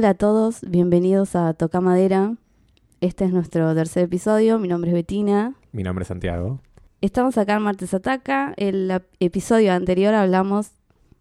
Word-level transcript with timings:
Hola 0.00 0.08
a 0.08 0.14
todos, 0.14 0.62
bienvenidos 0.66 1.36
a 1.36 1.52
Toca 1.52 1.82
Madera. 1.82 2.34
Este 3.02 3.26
es 3.26 3.34
nuestro 3.34 3.74
tercer 3.74 4.04
episodio. 4.04 4.58
Mi 4.58 4.66
nombre 4.66 4.88
es 4.92 4.94
Betina. 4.94 5.52
Mi 5.72 5.82
nombre 5.82 6.04
es 6.04 6.08
Santiago. 6.08 6.62
Estamos 7.02 7.36
acá 7.36 7.56
en 7.56 7.62
Martes 7.64 7.92
Ataca. 7.92 8.54
El 8.56 8.90
episodio 9.18 9.74
anterior 9.74 10.14
hablamos 10.14 10.70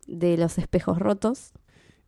de 0.07 0.38
los 0.38 0.57
espejos 0.57 0.98
rotos. 0.98 1.52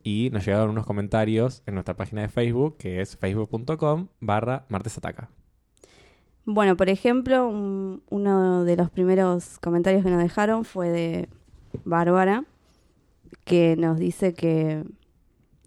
Y 0.01 0.29
nos 0.31 0.45
llegaron 0.45 0.69
unos 0.69 0.85
comentarios 0.85 1.61
en 1.65 1.73
nuestra 1.73 1.97
página 1.97 2.21
de 2.21 2.29
Facebook, 2.29 2.77
que 2.77 3.01
es 3.01 3.17
facebook.com 3.17 4.07
barra 4.21 4.63
martesataca. 4.69 5.29
Bueno, 6.45 6.77
por 6.77 6.87
ejemplo, 6.87 7.49
un- 7.49 8.01
uno 8.09 8.63
de 8.63 8.77
los 8.77 8.89
primeros 8.89 9.59
comentarios 9.59 10.05
que 10.05 10.09
nos 10.09 10.23
dejaron 10.23 10.63
fue 10.63 10.87
de 10.87 11.27
Bárbara, 11.83 12.45
que 13.43 13.75
nos 13.75 13.99
dice 13.99 14.33
que 14.33 14.85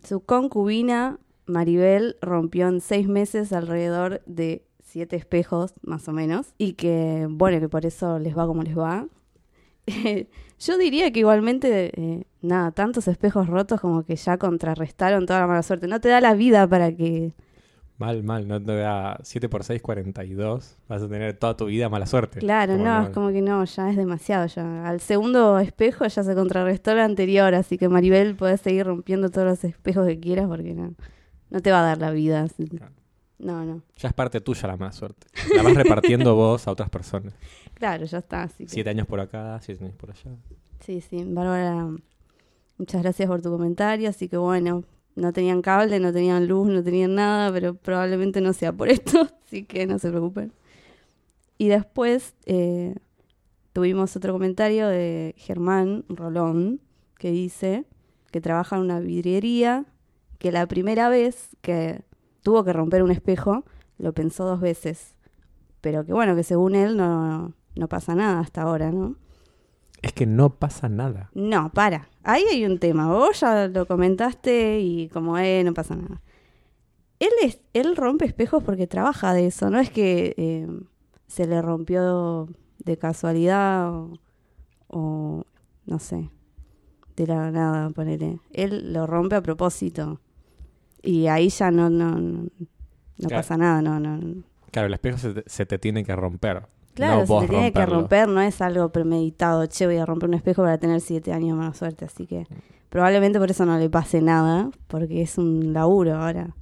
su 0.05 0.21
concubina 0.21 1.19
Maribel 1.47 2.17
rompió 2.21 2.69
en 2.69 2.81
seis 2.81 3.09
meses 3.09 3.53
alrededor 3.53 4.23
de 4.27 4.65
siete 4.83 5.17
espejos, 5.17 5.73
más 5.83 6.09
o 6.09 6.13
menos, 6.13 6.55
y 6.57 6.75
que, 6.75 7.27
bueno, 7.29 7.61
que 7.61 7.69
por 7.69 7.85
eso 7.85 8.19
les 8.19 8.37
va 8.37 8.47
como 8.47 8.63
les 8.63 8.79
va. 8.79 9.09
Yo 10.61 10.79
diría 10.79 11.11
que 11.13 11.21
igualmente, 11.21 11.91
eh, 12.01 12.27
nada, 12.41 12.71
tantos 12.71 13.09
espejos 13.09 13.49
rotos 13.49 13.81
como 13.81 14.05
que 14.05 14.17
ya 14.17 14.39
contrarrestaron 14.39 15.27
toda 15.27 15.41
la 15.41 15.47
mala 15.47 15.63
suerte. 15.63 15.89
No 15.89 16.01
te 16.01 16.09
da 16.09 16.21
la 16.21 16.35
vida 16.35 16.67
para 16.67 16.95
que 16.95 17.35
Mal, 18.05 18.23
mal, 18.23 18.47
no 18.47 18.63
te 18.63 18.77
da 18.77 19.19
7 19.23 19.49
por 19.49 19.65
6, 19.65 19.81
42. 19.81 20.77
Vas 20.89 21.03
a 21.03 21.09
tener 21.09 21.35
toda 21.39 21.57
tu 21.57 21.67
vida 21.67 21.89
mala 21.89 22.05
suerte. 22.07 22.41
Claro, 22.41 22.77
no, 22.77 23.03
es 23.05 23.09
como 23.11 23.31
que 23.33 23.41
no, 23.41 23.65
ya 23.65 23.89
es 23.91 23.97
demasiado. 23.97 24.47
ya 24.47 24.87
Al 24.87 25.01
segundo 25.01 25.59
espejo 25.59 26.07
ya 26.07 26.23
se 26.23 26.35
contrarrestó 26.35 26.91
el 26.93 26.99
anterior, 27.01 27.55
así 27.55 27.79
que 27.79 27.89
Maribel 27.89 28.35
podés 28.37 28.61
seguir 28.61 28.85
rompiendo 28.87 29.31
todos 29.31 29.47
los 29.47 29.65
espejos 29.65 30.07
que 30.07 30.21
quieras 30.21 30.47
porque 30.49 30.75
no, 30.75 30.95
no 31.51 31.61
te 31.63 31.71
va 31.71 31.81
a 31.81 31.83
dar 31.85 31.99
la 31.99 32.11
vida. 32.11 32.43
así. 32.43 32.67
Claro. 32.67 32.93
No, 33.39 33.65
no. 33.65 33.83
Ya 33.97 34.09
es 34.09 34.15
parte 34.15 34.41
tuya 34.41 34.69
la 34.69 34.77
mala 34.77 34.93
suerte. 34.93 35.27
La 35.57 35.63
vas 35.63 35.75
repartiendo 35.75 36.35
vos 36.37 36.69
a 36.69 36.73
otras 36.73 36.91
personas. 36.91 37.33
Claro, 37.75 38.05
ya 38.05 38.19
está. 38.19 38.43
Así 38.43 38.65
que- 38.65 38.71
Siete 38.71 38.91
años 38.91 39.07
por 39.07 39.21
acá, 39.21 39.59
siete 39.63 39.83
años 39.85 39.97
por 39.97 40.11
allá. 40.11 40.31
Sí, 40.81 41.01
sí. 41.01 41.25
Bárbara, 41.27 41.89
muchas 42.79 43.03
gracias 43.03 43.29
por 43.29 43.41
tu 43.41 43.51
comentario. 43.51 44.09
Así 44.11 44.29
que 44.29 44.37
bueno, 44.37 44.85
no 45.17 45.33
tenían 45.33 45.63
cable, 45.63 46.01
no 46.01 46.13
tenían 46.13 46.47
luz, 46.47 46.69
no 46.69 46.83
tenían 46.83 47.15
nada, 47.15 47.53
pero 47.53 47.75
probablemente 47.75 48.41
no 48.41 48.53
sea 48.53 48.73
por 48.73 48.89
esto, 48.91 49.29
así 49.47 49.65
que 49.65 49.87
no 49.87 49.99
se 49.99 50.11
preocupen. 50.11 50.53
Y 51.59 51.69
después 51.69 52.35
eh, 52.47 52.97
tuvimos 53.73 54.17
otro 54.17 54.33
comentario 54.33 54.89
de 54.89 55.35
Germán 55.37 56.05
Rolón, 56.09 56.81
que 57.19 57.31
dice 57.31 57.85
que 58.31 58.41
trabaja 58.41 58.77
en 58.77 58.83
una 58.83 59.01
vidriería, 59.01 59.87
que 60.39 60.51
la 60.51 60.67
primera 60.67 61.09
vez 61.09 61.51
que 61.63 62.03
tuvo 62.43 62.65
que 62.65 62.73
romper 62.73 63.03
un 63.03 63.13
espejo, 63.13 63.65
lo 63.99 64.13
pensó 64.13 64.45
dos 64.45 64.61
veces. 64.61 65.15
Pero 65.81 66.05
que 66.05 66.13
bueno, 66.13 66.35
que 66.35 66.43
según 66.43 66.75
él 66.75 66.97
no, 66.97 67.55
no 67.77 67.89
pasa 67.89 68.15
nada 68.15 68.41
hasta 68.41 68.63
ahora, 68.63 68.91
¿no? 68.91 69.17
Es 70.05 70.13
que 70.13 70.27
no 70.27 70.51
pasa 70.51 70.89
nada. 70.89 71.31
No, 71.35 71.71
para. 71.71 72.09
Ahí 72.23 72.45
hay 72.51 72.65
un 72.67 72.79
tema. 72.79 73.09
Vos 73.09 73.41
ya 73.41 73.69
lo 73.69 73.87
comentaste 73.87 74.81
y 74.81 75.09
como, 75.09 75.39
eh, 75.39 75.63
no 75.65 75.73
pasa 75.73 75.97
nada. 75.97 76.21
Él, 77.21 77.31
es, 77.43 77.61
él 77.73 77.97
rompe 77.97 78.27
espejos 78.27 78.63
porque 78.63 78.87
trabaja 78.87 79.33
de 79.33 79.47
eso. 79.47 79.71
No 79.71 79.79
es 79.81 79.89
que 79.91 80.35
eh, 80.37 80.69
se 81.27 81.47
le 81.47 81.63
rompió 81.63 82.49
de 82.85 82.99
casualidad 82.99 83.91
o, 83.95 84.13
o, 84.89 85.45
no 85.87 85.99
sé, 85.99 86.29
de 87.17 87.27
la 87.27 87.51
nada, 87.51 87.89
ponele. 87.91 88.41
Él 88.53 88.93
lo 88.93 89.07
rompe 89.07 89.37
a 89.37 89.43
propósito. 89.43 90.21
Y 91.03 91.29
ahí 91.29 91.49
ya 91.49 91.71
no, 91.71 91.89
no, 91.89 92.11
no, 92.19 92.43
no 92.43 92.49
Claro. 93.29 93.37
pasa 93.37 93.57
nada, 93.57 93.81
no, 93.81 93.99
no. 94.01 94.43
Claro, 94.71 94.89
el 94.89 94.95
espejo 94.95 95.17
se 95.19 95.33
te, 95.35 95.45
se 95.49 95.65
te 95.65 95.79
tiene 95.79 96.05
que 96.05 96.15
romper. 96.17 96.67
Claro, 96.95 97.21
no 97.21 97.41
se 97.41 97.47
te 97.47 97.49
tiene 97.51 97.73
que 97.73 97.87
romper, 97.87 98.29
no 98.29 98.41
es 98.41 98.61
algo 98.61 98.91
premeditado. 98.91 99.67
Che, 99.67 99.87
voy 99.87 99.97
a 99.97 100.07
romper 100.07 100.29
un 100.29 100.35
espejo 100.35 100.63
para 100.63 100.79
tener 100.79 101.01
siete 101.01 101.33
años 101.33 101.51
de 101.51 101.55
mala 101.55 101.75
suerte. 101.75 102.05
Así 102.05 102.27
que 102.27 102.47
probablemente 102.89 103.39
por 103.39 103.51
eso 103.51 103.67
no 103.67 103.77
le 103.79 103.91
pase 103.91 104.21
nada, 104.23 104.71
porque 104.87 105.23
es 105.23 105.39
un 105.39 105.73
laburo 105.73 106.15
ahora. 106.17 106.55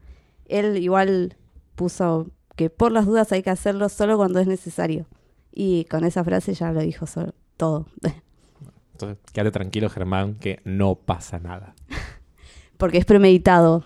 Él 0.46 0.78
igual 0.78 1.36
puso 1.74 2.28
que 2.56 2.70
por 2.70 2.92
las 2.92 3.06
dudas 3.06 3.32
hay 3.32 3.42
que 3.42 3.50
hacerlo 3.50 3.88
solo 3.88 4.16
cuando 4.16 4.40
es 4.40 4.46
necesario. 4.46 5.06
Y 5.52 5.84
con 5.84 6.04
esa 6.04 6.24
frase 6.24 6.54
ya 6.54 6.72
lo 6.72 6.80
dijo 6.80 7.06
solo, 7.06 7.34
todo. 7.56 7.86
Entonces, 8.92 9.18
quédate 9.32 9.52
tranquilo, 9.52 9.90
Germán, 9.90 10.36
que 10.36 10.60
no 10.64 10.94
pasa 10.94 11.38
nada. 11.38 11.74
porque 12.76 12.98
es 12.98 13.04
premeditado. 13.04 13.84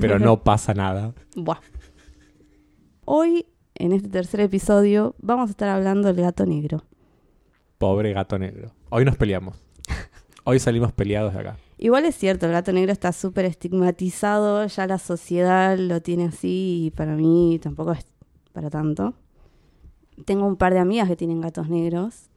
Pero 0.00 0.18
no 0.18 0.42
pasa 0.44 0.74
nada. 0.74 1.14
Buah. 1.36 1.60
Hoy, 3.04 3.46
en 3.78 3.92
este 3.92 4.08
tercer 4.08 4.40
episodio, 4.40 5.14
vamos 5.20 5.48
a 5.48 5.50
estar 5.52 5.68
hablando 5.68 6.12
del 6.12 6.24
gato 6.24 6.44
negro. 6.44 6.82
Pobre 7.78 8.12
gato 8.12 8.38
negro. 8.38 8.72
Hoy 8.90 9.04
nos 9.04 9.16
peleamos. 9.16 9.56
Hoy 10.44 10.58
salimos 10.58 10.92
peleados 10.92 11.32
de 11.32 11.40
acá. 11.40 11.56
Igual 11.78 12.04
es 12.04 12.16
cierto, 12.16 12.46
el 12.46 12.52
gato 12.52 12.72
negro 12.72 12.90
está 12.90 13.12
súper 13.12 13.44
estigmatizado, 13.44 14.66
ya 14.66 14.86
la 14.88 14.98
sociedad 14.98 15.78
lo 15.78 16.02
tiene 16.02 16.24
así 16.24 16.86
y 16.86 16.90
para 16.90 17.14
mí 17.14 17.60
tampoco 17.62 17.92
es 17.92 18.04
para 18.52 18.68
tanto. 18.68 19.14
Tengo 20.24 20.46
un 20.46 20.56
par 20.56 20.74
de 20.74 20.80
amigas 20.80 21.08
que 21.08 21.14
tienen 21.14 21.40
gatos 21.40 21.68
negros, 21.68 22.30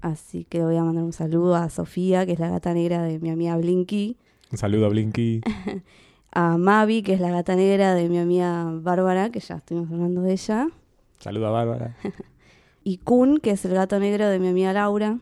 así 0.00 0.44
que 0.44 0.58
le 0.58 0.64
voy 0.64 0.76
a 0.76 0.84
mandar 0.84 1.04
un 1.04 1.12
saludo 1.12 1.56
a 1.56 1.68
Sofía, 1.68 2.24
que 2.24 2.32
es 2.32 2.38
la 2.38 2.48
gata 2.48 2.72
negra 2.72 3.02
de 3.02 3.18
mi 3.18 3.28
amiga 3.28 3.58
Blinky, 3.58 4.16
Un 4.50 4.56
saludo 4.56 4.86
a 4.86 4.88
Blinky. 4.88 5.42
a 6.32 6.56
Mavi, 6.56 7.02
que 7.02 7.12
es 7.12 7.20
la 7.20 7.30
gata 7.30 7.56
negra 7.56 7.94
de 7.94 8.08
mi 8.08 8.18
amiga 8.18 8.70
Bárbara, 8.72 9.28
que 9.30 9.40
ya 9.40 9.56
estuvimos 9.56 9.90
hablando 9.90 10.22
de 10.22 10.32
ella, 10.32 10.68
Saludo 11.18 11.46
a 11.48 11.50
Bárbara. 11.50 11.96
y 12.84 12.98
Kun, 12.98 13.38
que 13.38 13.50
es 13.50 13.64
el 13.64 13.74
gato 13.74 13.98
negro 13.98 14.28
de 14.28 14.38
mi 14.38 14.48
amiga 14.48 14.72
Laura. 14.72 15.18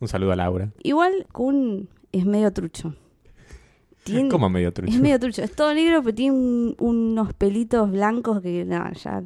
Un 0.00 0.08
saludo 0.08 0.32
a 0.32 0.36
Laura. 0.36 0.70
Igual 0.82 1.26
Kun 1.32 1.88
es 2.12 2.24
medio 2.26 2.52
trucho. 2.52 2.94
Tiene- 4.04 4.28
Como 4.28 4.50
medio 4.50 4.72
trucho. 4.72 4.92
Es 4.92 5.00
medio 5.00 5.18
trucho. 5.18 5.42
Es 5.42 5.54
todo 5.54 5.72
negro, 5.74 6.02
pero 6.02 6.14
tiene 6.14 6.36
un- 6.36 6.74
unos 6.78 7.32
pelitos 7.34 7.90
blancos 7.90 8.40
que, 8.42 8.64
nada, 8.64 8.92
ya. 8.92 9.22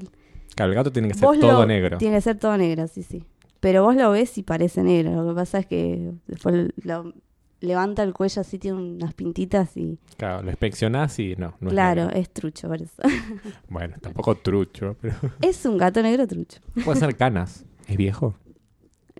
Claro, 0.55 0.71
el 0.73 0.77
gato 0.77 0.93
tiene 0.93 1.09
que 1.09 1.15
ser 1.15 1.25
Vos 1.27 1.39
todo 1.41 1.61
lo- 1.61 1.67
negro. 1.67 1.99
Tiene 1.99 2.17
que 2.17 2.21
ser 2.21 2.39
todo 2.39 2.57
negro, 2.57 2.87
sí, 2.87 3.03
sí. 3.03 3.25
Pero 3.61 3.83
vos 3.83 3.97
lo 3.97 4.11
ves 4.13 4.39
y 4.39 4.43
parece 4.45 4.83
negro. 4.85 5.23
Lo 5.23 5.29
que 5.31 5.35
pasa 5.35 5.59
es 5.59 5.67
que 5.67 6.13
después 6.29 6.69
lo 6.85 7.13
levanta 7.61 8.03
el 8.03 8.13
cuello 8.15 8.41
así, 8.41 8.59
tiene 8.59 8.79
unas 8.79 9.15
pintitas 9.15 9.77
y. 9.77 9.99
Claro, 10.17 10.43
lo 10.43 10.51
inspeccionás 10.51 11.19
y 11.19 11.35
no, 11.37 11.55
claro, 11.61 12.11
es 12.11 12.31
trucho 12.31 12.69
por 12.69 12.83
eso. 12.83 13.03
Bueno, 13.69 13.97
tampoco 14.01 14.35
trucho, 14.37 14.97
pero 15.01 15.15
es 15.43 15.65
un 15.67 15.77
gato 15.79 16.03
negro 16.03 16.27
trucho. 16.27 16.61
puede 16.85 16.99
ser 16.99 17.17
canas. 17.17 17.65
¿Es 17.87 17.97
viejo? 17.97 18.35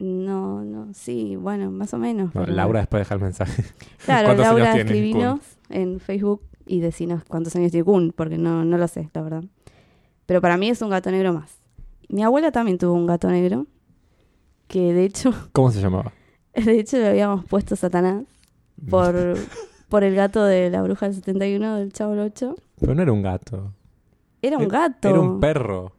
No, 0.01 0.63
no, 0.63 0.95
sí, 0.95 1.35
bueno, 1.37 1.71
más 1.73 1.93
o 1.95 1.99
menos. 1.99 2.35
No, 2.35 2.43
pero- 2.43 2.53
Laura 2.55 2.81
después 2.81 3.01
deja 3.01 3.15
el 3.15 3.21
mensaje. 3.21 3.65
Claro, 4.05 4.27
¿Cuántos 4.29 4.47
años 4.47 4.59
Laura, 4.61 4.77
escribinos 4.81 5.41
en 5.71 5.99
Facebook 5.99 6.43
y 6.67 6.81
decinos 6.81 7.25
cuántos 7.25 7.57
años 7.57 7.73
tiene 7.73 7.85
Kun, 7.85 8.13
porque 8.15 8.39
no, 8.39 8.65
no 8.65 8.79
lo 8.79 8.87
sé, 8.87 9.11
la 9.13 9.23
verdad. 9.23 9.45
Pero 10.27 10.41
para 10.41 10.57
mí 10.57 10.69
es 10.69 10.81
un 10.83 10.91
gato 10.91 11.11
negro 11.11 11.33
más. 11.33 11.59
Mi 12.09 12.23
abuela 12.23 12.53
también 12.53 12.79
tuvo 12.79 12.93
un 12.93 13.07
gato 13.07 13.29
negro, 13.29 13.67
que 14.69 14.93
de 14.93 15.05
hecho, 15.05 15.33
¿Cómo 15.53 15.71
se 15.73 15.81
llamaba? 15.81 16.13
de 16.65 16.79
hecho 16.81 16.97
le 16.99 17.09
habíamos 17.09 17.45
puesto 17.45 17.77
Satanás 17.77 18.25
por, 18.91 19.15
por 19.89 20.05
el 20.05 20.15
gato 20.15 20.45
de 20.45 20.71
la 20.71 20.83
bruja 20.83 21.07
del 21.07 21.15
71 21.17 21.77
del 21.77 21.93
Chavo 21.93 22.13
del 22.13 22.21
8. 22.21 22.55
Pero 22.81 22.95
no 22.95 23.03
era 23.03 23.13
un 23.13 23.23
gato. 23.23 23.73
Era 24.43 24.57
un 24.57 24.65
Era- 24.65 24.89
gato. 24.89 25.09
Era 25.09 25.21
un 25.21 25.41
perro. 25.41 25.93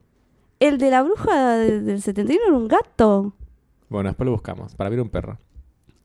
El 0.59 0.77
de 0.77 0.89
la 0.89 1.03
bruja 1.03 1.55
de- 1.57 1.81
del 1.81 2.01
71 2.01 2.41
era 2.47 2.55
un 2.57 2.67
gato. 2.67 3.33
Bueno, 3.89 4.09
después 4.09 4.25
lo 4.25 4.31
buscamos. 4.33 4.75
Para 4.75 4.89
mí 4.89 4.93
era 4.95 5.03
un 5.03 5.09
perro. 5.09 5.37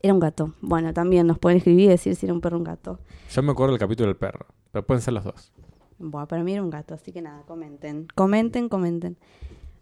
Era 0.01 0.13
un 0.13 0.19
gato. 0.19 0.53
Bueno, 0.61 0.93
también 0.93 1.27
nos 1.27 1.39
pueden 1.39 1.57
escribir 1.57 1.85
y 1.85 1.87
decir 1.89 2.15
si 2.15 2.25
era 2.25 2.33
un 2.33 2.41
perro 2.41 2.57
o 2.57 2.59
un 2.59 2.63
gato. 2.65 2.99
Yo 3.31 3.43
me 3.43 3.51
acuerdo 3.51 3.73
del 3.73 3.79
capítulo 3.79 4.07
del 4.07 4.17
perro. 4.17 4.45
Pero 4.71 4.85
pueden 4.85 5.01
ser 5.01 5.13
los 5.13 5.23
dos. 5.23 5.51
Bueno, 5.97 6.27
para 6.27 6.43
mí 6.43 6.51
era 6.53 6.61
un 6.61 6.69
gato, 6.69 6.93
así 6.93 7.11
que 7.13 7.21
nada, 7.21 7.43
comenten. 7.47 8.07
Comenten, 8.15 8.67
comenten. 8.69 9.17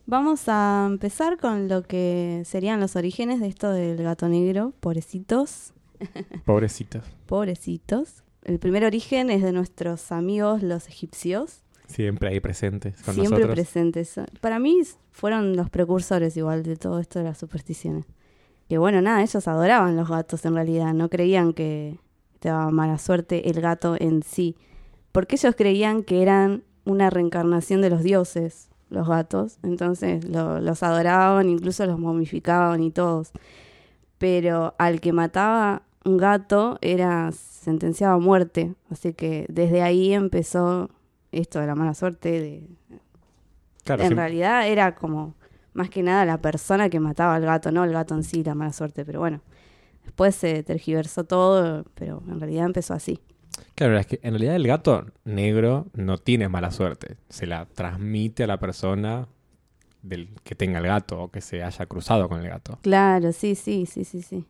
Vamos 0.05 0.43
a 0.47 0.85
empezar 0.89 1.37
con 1.37 1.69
lo 1.69 1.83
que 1.83 2.43
serían 2.45 2.79
los 2.79 2.95
orígenes 2.95 3.39
de 3.39 3.47
esto 3.47 3.71
del 3.71 4.03
gato 4.03 4.27
negro, 4.27 4.73
pobrecitos, 4.79 5.73
Pobrecitos. 6.45 7.03
pobrecitos. 7.25 8.23
El 8.43 8.59
primer 8.59 8.83
origen 8.83 9.29
es 9.29 9.41
de 9.41 9.53
nuestros 9.53 10.11
amigos 10.11 10.61
los 10.63 10.87
egipcios, 10.87 11.59
Siempre 11.87 12.29
ahí 12.29 12.39
presentes 12.39 12.95
con 13.03 13.13
siempre 13.13 13.39
nosotros. 13.39 13.53
presentes. 13.55 14.15
Para 14.41 14.57
mí 14.57 14.79
fueron 15.11 15.55
los 15.55 15.69
precursores 15.69 16.35
igual 16.37 16.63
de 16.63 16.75
todo 16.75 16.99
esto 16.99 17.19
de 17.19 17.25
las 17.25 17.37
supersticiones. 17.37 18.05
Que 18.67 18.77
bueno, 18.79 19.01
nada, 19.01 19.21
ellos 19.21 19.47
adoraban 19.47 19.95
los 19.95 20.09
gatos 20.09 20.43
en 20.45 20.55
realidad, 20.55 20.93
no 20.93 21.09
creían 21.09 21.53
que 21.53 21.99
te 22.39 22.49
daba 22.49 22.71
mala 22.71 22.97
suerte 22.97 23.49
el 23.49 23.61
gato 23.61 23.95
en 23.99 24.23
sí, 24.23 24.55
porque 25.11 25.35
ellos 25.35 25.55
creían 25.55 26.03
que 26.03 26.21
eran 26.23 26.63
una 26.83 27.09
reencarnación 27.09 27.81
de 27.81 27.89
los 27.91 28.01
dioses, 28.01 28.69
los 28.93 29.07
gatos, 29.07 29.59
entonces 29.63 30.25
lo- 30.25 30.59
los 30.61 30.83
adoraban, 30.83 31.49
incluso 31.49 31.85
los 31.85 31.99
momificaban 31.99 32.81
y 32.83 32.91
todos. 32.91 33.31
Pero 34.17 34.75
al 34.77 35.01
que 35.01 35.13
mataba 35.13 35.83
un 36.05 36.17
gato 36.17 36.77
era 36.81 37.31
sentenciado 37.31 38.15
a 38.15 38.19
muerte. 38.19 38.75
Así 38.89 39.13
que 39.13 39.45
desde 39.49 39.81
ahí 39.81 40.13
empezó 40.13 40.89
esto 41.31 41.59
de 41.59 41.67
la 41.67 41.75
mala 41.75 41.93
suerte. 41.93 42.29
De... 42.41 42.67
Claro, 43.83 44.03
en 44.03 44.09
sí. 44.09 44.15
realidad 44.15 44.67
era 44.67 44.95
como 44.95 45.35
más 45.73 45.89
que 45.89 46.03
nada 46.03 46.25
la 46.25 46.41
persona 46.41 46.89
que 46.89 46.99
mataba 46.99 47.35
al 47.35 47.43
gato, 47.43 47.71
no 47.71 47.83
el 47.83 47.91
gato 47.91 48.15
en 48.15 48.23
sí, 48.23 48.43
la 48.43 48.55
mala 48.55 48.71
suerte. 48.73 49.03
Pero 49.05 49.19
bueno, 49.19 49.41
después 50.05 50.35
se 50.35 50.63
tergiversó 50.63 51.23
todo, 51.25 51.85
pero 51.95 52.21
en 52.27 52.39
realidad 52.39 52.65
empezó 52.65 52.93
así. 52.93 53.19
Claro, 53.75 53.97
es 53.97 54.05
que 54.05 54.19
en 54.23 54.33
realidad 54.33 54.55
el 54.55 54.67
gato 54.67 55.05
negro 55.25 55.87
no 55.93 56.17
tiene 56.17 56.47
mala 56.49 56.71
suerte. 56.71 57.17
Se 57.29 57.45
la 57.45 57.65
transmite 57.65 58.43
a 58.43 58.47
la 58.47 58.59
persona 58.59 59.27
del 60.01 60.29
que 60.43 60.53
tenga 60.55 60.79
el 60.79 60.85
gato 60.85 61.23
o 61.23 61.31
que 61.31 61.41
se 61.41 61.63
haya 61.63 61.85
cruzado 61.85 62.29
con 62.29 62.41
el 62.41 62.49
gato. 62.49 62.77
Claro, 62.81 63.31
sí, 63.31 63.55
sí, 63.55 63.85
sí, 63.85 64.03
sí, 64.03 64.21
sí. 64.21 64.45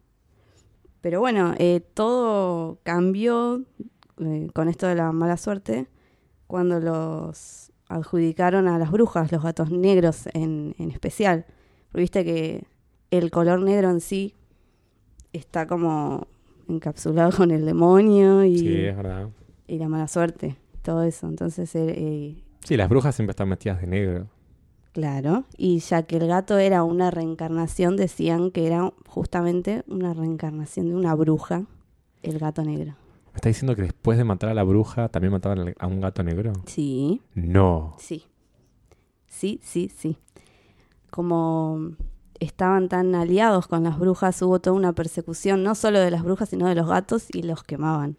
Pero 1.01 1.19
bueno, 1.19 1.53
eh, 1.57 1.81
todo 1.93 2.79
cambió 2.83 3.61
eh, 4.19 4.49
con 4.53 4.67
esto 4.67 4.87
de 4.87 4.95
la 4.95 5.11
mala 5.11 5.37
suerte 5.37 5.87
cuando 6.47 6.79
los 6.79 7.71
adjudicaron 7.87 8.67
a 8.67 8.77
las 8.77 8.91
brujas, 8.91 9.31
los 9.31 9.43
gatos 9.43 9.69
negros 9.69 10.27
en, 10.33 10.75
en 10.79 10.91
especial. 10.91 11.45
Viste 11.93 12.25
que 12.25 12.65
el 13.11 13.31
color 13.31 13.61
negro 13.61 13.89
en 13.89 14.01
sí 14.01 14.33
está 15.33 15.67
como 15.67 16.27
encapsulado 16.69 17.31
con 17.37 17.51
el 17.51 17.65
demonio 17.65 18.43
y, 18.43 18.57
Sí, 18.59 18.75
es 18.85 18.95
verdad. 18.95 19.29
y 19.67 19.77
la 19.77 19.87
mala 19.89 20.07
suerte, 20.07 20.57
todo 20.81 21.03
eso. 21.03 21.27
Entonces, 21.27 21.73
eh, 21.75 21.93
eh, 21.97 22.43
Sí, 22.63 22.77
las 22.77 22.87
brujas 22.89 23.15
siempre 23.15 23.31
están 23.31 23.49
vestidas 23.49 23.81
de 23.81 23.87
negro. 23.87 24.27
Claro, 24.93 25.43
y 25.57 25.79
ya 25.79 26.03
que 26.03 26.17
el 26.17 26.27
gato 26.27 26.57
era 26.59 26.83
una 26.83 27.09
reencarnación, 27.09 27.97
decían 27.97 28.51
que 28.51 28.67
era 28.67 28.93
justamente 29.07 29.83
una 29.87 30.13
reencarnación 30.13 30.87
de 30.89 30.95
una 30.95 31.15
bruja, 31.15 31.65
el 32.21 32.37
gato 32.37 32.63
negro. 32.63 32.93
¿Me 33.33 33.37
está 33.37 33.49
diciendo 33.49 33.75
que 33.75 33.81
después 33.81 34.19
de 34.19 34.23
matar 34.23 34.49
a 34.49 34.53
la 34.53 34.61
bruja 34.61 35.09
también 35.09 35.31
mataban 35.33 35.73
a 35.79 35.87
un 35.87 35.99
gato 35.99 36.21
negro? 36.23 36.53
Sí, 36.67 37.21
No. 37.33 37.95
sí. 37.97 38.25
Sí, 39.27 39.59
sí, 39.63 39.89
sí. 39.97 40.15
Como 41.09 41.93
estaban 42.43 42.89
tan 42.89 43.15
aliados 43.15 43.67
con 43.67 43.83
las 43.83 43.97
brujas, 43.99 44.41
hubo 44.41 44.59
toda 44.59 44.75
una 44.75 44.93
persecución, 44.93 45.63
no 45.63 45.75
solo 45.75 45.99
de 45.99 46.11
las 46.11 46.23
brujas, 46.23 46.49
sino 46.49 46.67
de 46.67 46.75
los 46.75 46.87
gatos, 46.87 47.27
y 47.33 47.43
los 47.43 47.63
quemaban. 47.63 48.17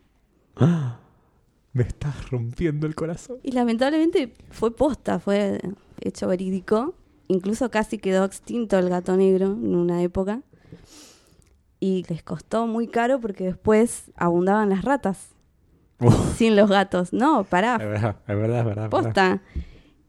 Me 1.73 1.83
estás 1.83 2.31
rompiendo 2.31 2.87
el 2.87 2.95
corazón. 2.95 3.39
Y 3.43 3.51
lamentablemente 3.53 4.33
fue 4.51 4.75
posta, 4.75 5.19
fue 5.19 5.61
hecho 6.01 6.29
verídico. 6.29 6.95
Incluso 7.27 7.71
casi 7.71 7.99
quedó 7.99 8.25
extinto 8.25 8.79
el 8.79 8.89
gato 8.89 9.17
negro 9.17 9.47
en 9.47 9.75
una 9.75 10.01
época. 10.03 10.43
Y 11.81 12.05
les 12.09 12.23
costó 12.23 12.69
muy 12.69 12.87
caro 12.87 13.21
porque 13.21 13.45
después 13.45 14.13
abundaban 14.17 14.69
las 14.71 14.85
ratas 14.85 15.31
Uf, 16.01 16.37
sin 16.37 16.55
los 16.55 16.71
gatos. 16.71 17.13
No, 17.13 17.43
pará, 17.45 17.75
es 17.75 17.89
verdad, 17.89 18.17
es 18.29 18.37
verdad. 18.37 18.59
es 18.61 18.65
verdad. 18.67 18.91
posta. 18.91 19.43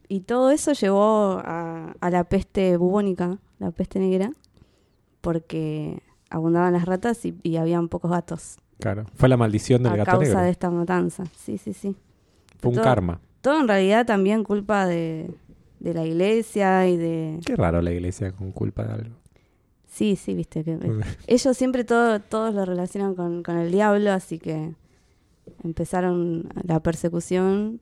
Y 0.08 0.20
todo 0.20 0.50
eso 0.52 0.72
llevó 0.72 1.40
a, 1.44 1.94
a 2.00 2.10
la 2.10 2.24
peste 2.24 2.76
bubónica, 2.76 3.38
la 3.58 3.70
peste 3.70 3.98
negra, 3.98 4.32
porque 5.20 6.02
abundaban 6.30 6.72
las 6.72 6.84
ratas 6.86 7.24
y, 7.24 7.34
y 7.42 7.56
habían 7.56 7.88
pocos 7.88 8.10
gatos 8.10 8.56
Claro. 8.78 9.06
Fue 9.14 9.28
la 9.30 9.38
maldición 9.38 9.82
del 9.82 9.92
a 9.92 9.96
gato 9.96 10.10
causa 10.10 10.26
negro. 10.26 10.40
de 10.42 10.50
esta 10.50 10.70
matanza. 10.70 11.24
Sí, 11.34 11.56
sí, 11.56 11.72
sí. 11.72 11.96
Fue 12.58 12.68
un 12.68 12.74
todo- 12.74 12.84
karma. 12.84 13.20
Todo 13.40 13.60
en 13.60 13.68
realidad 13.68 14.04
también 14.04 14.44
culpa 14.44 14.86
de, 14.86 15.30
de 15.80 15.94
la 15.94 16.04
iglesia 16.04 16.86
y 16.86 16.98
de... 16.98 17.40
Qué 17.46 17.56
raro 17.56 17.80
la 17.80 17.90
iglesia 17.92 18.32
con 18.32 18.52
culpa 18.52 18.84
de 18.84 18.92
algo. 18.92 19.16
Sí, 19.86 20.16
sí, 20.16 20.34
viste 20.34 20.62
que 20.62 20.78
ellos 21.26 21.56
siempre 21.56 21.84
todo, 21.84 22.20
todos 22.20 22.52
lo 22.54 22.66
relacionan 22.66 23.14
con, 23.14 23.42
con 23.42 23.56
el 23.56 23.72
diablo, 23.72 24.12
así 24.12 24.38
que 24.38 24.74
empezaron 25.64 26.48
la 26.62 26.80
persecución. 26.80 27.80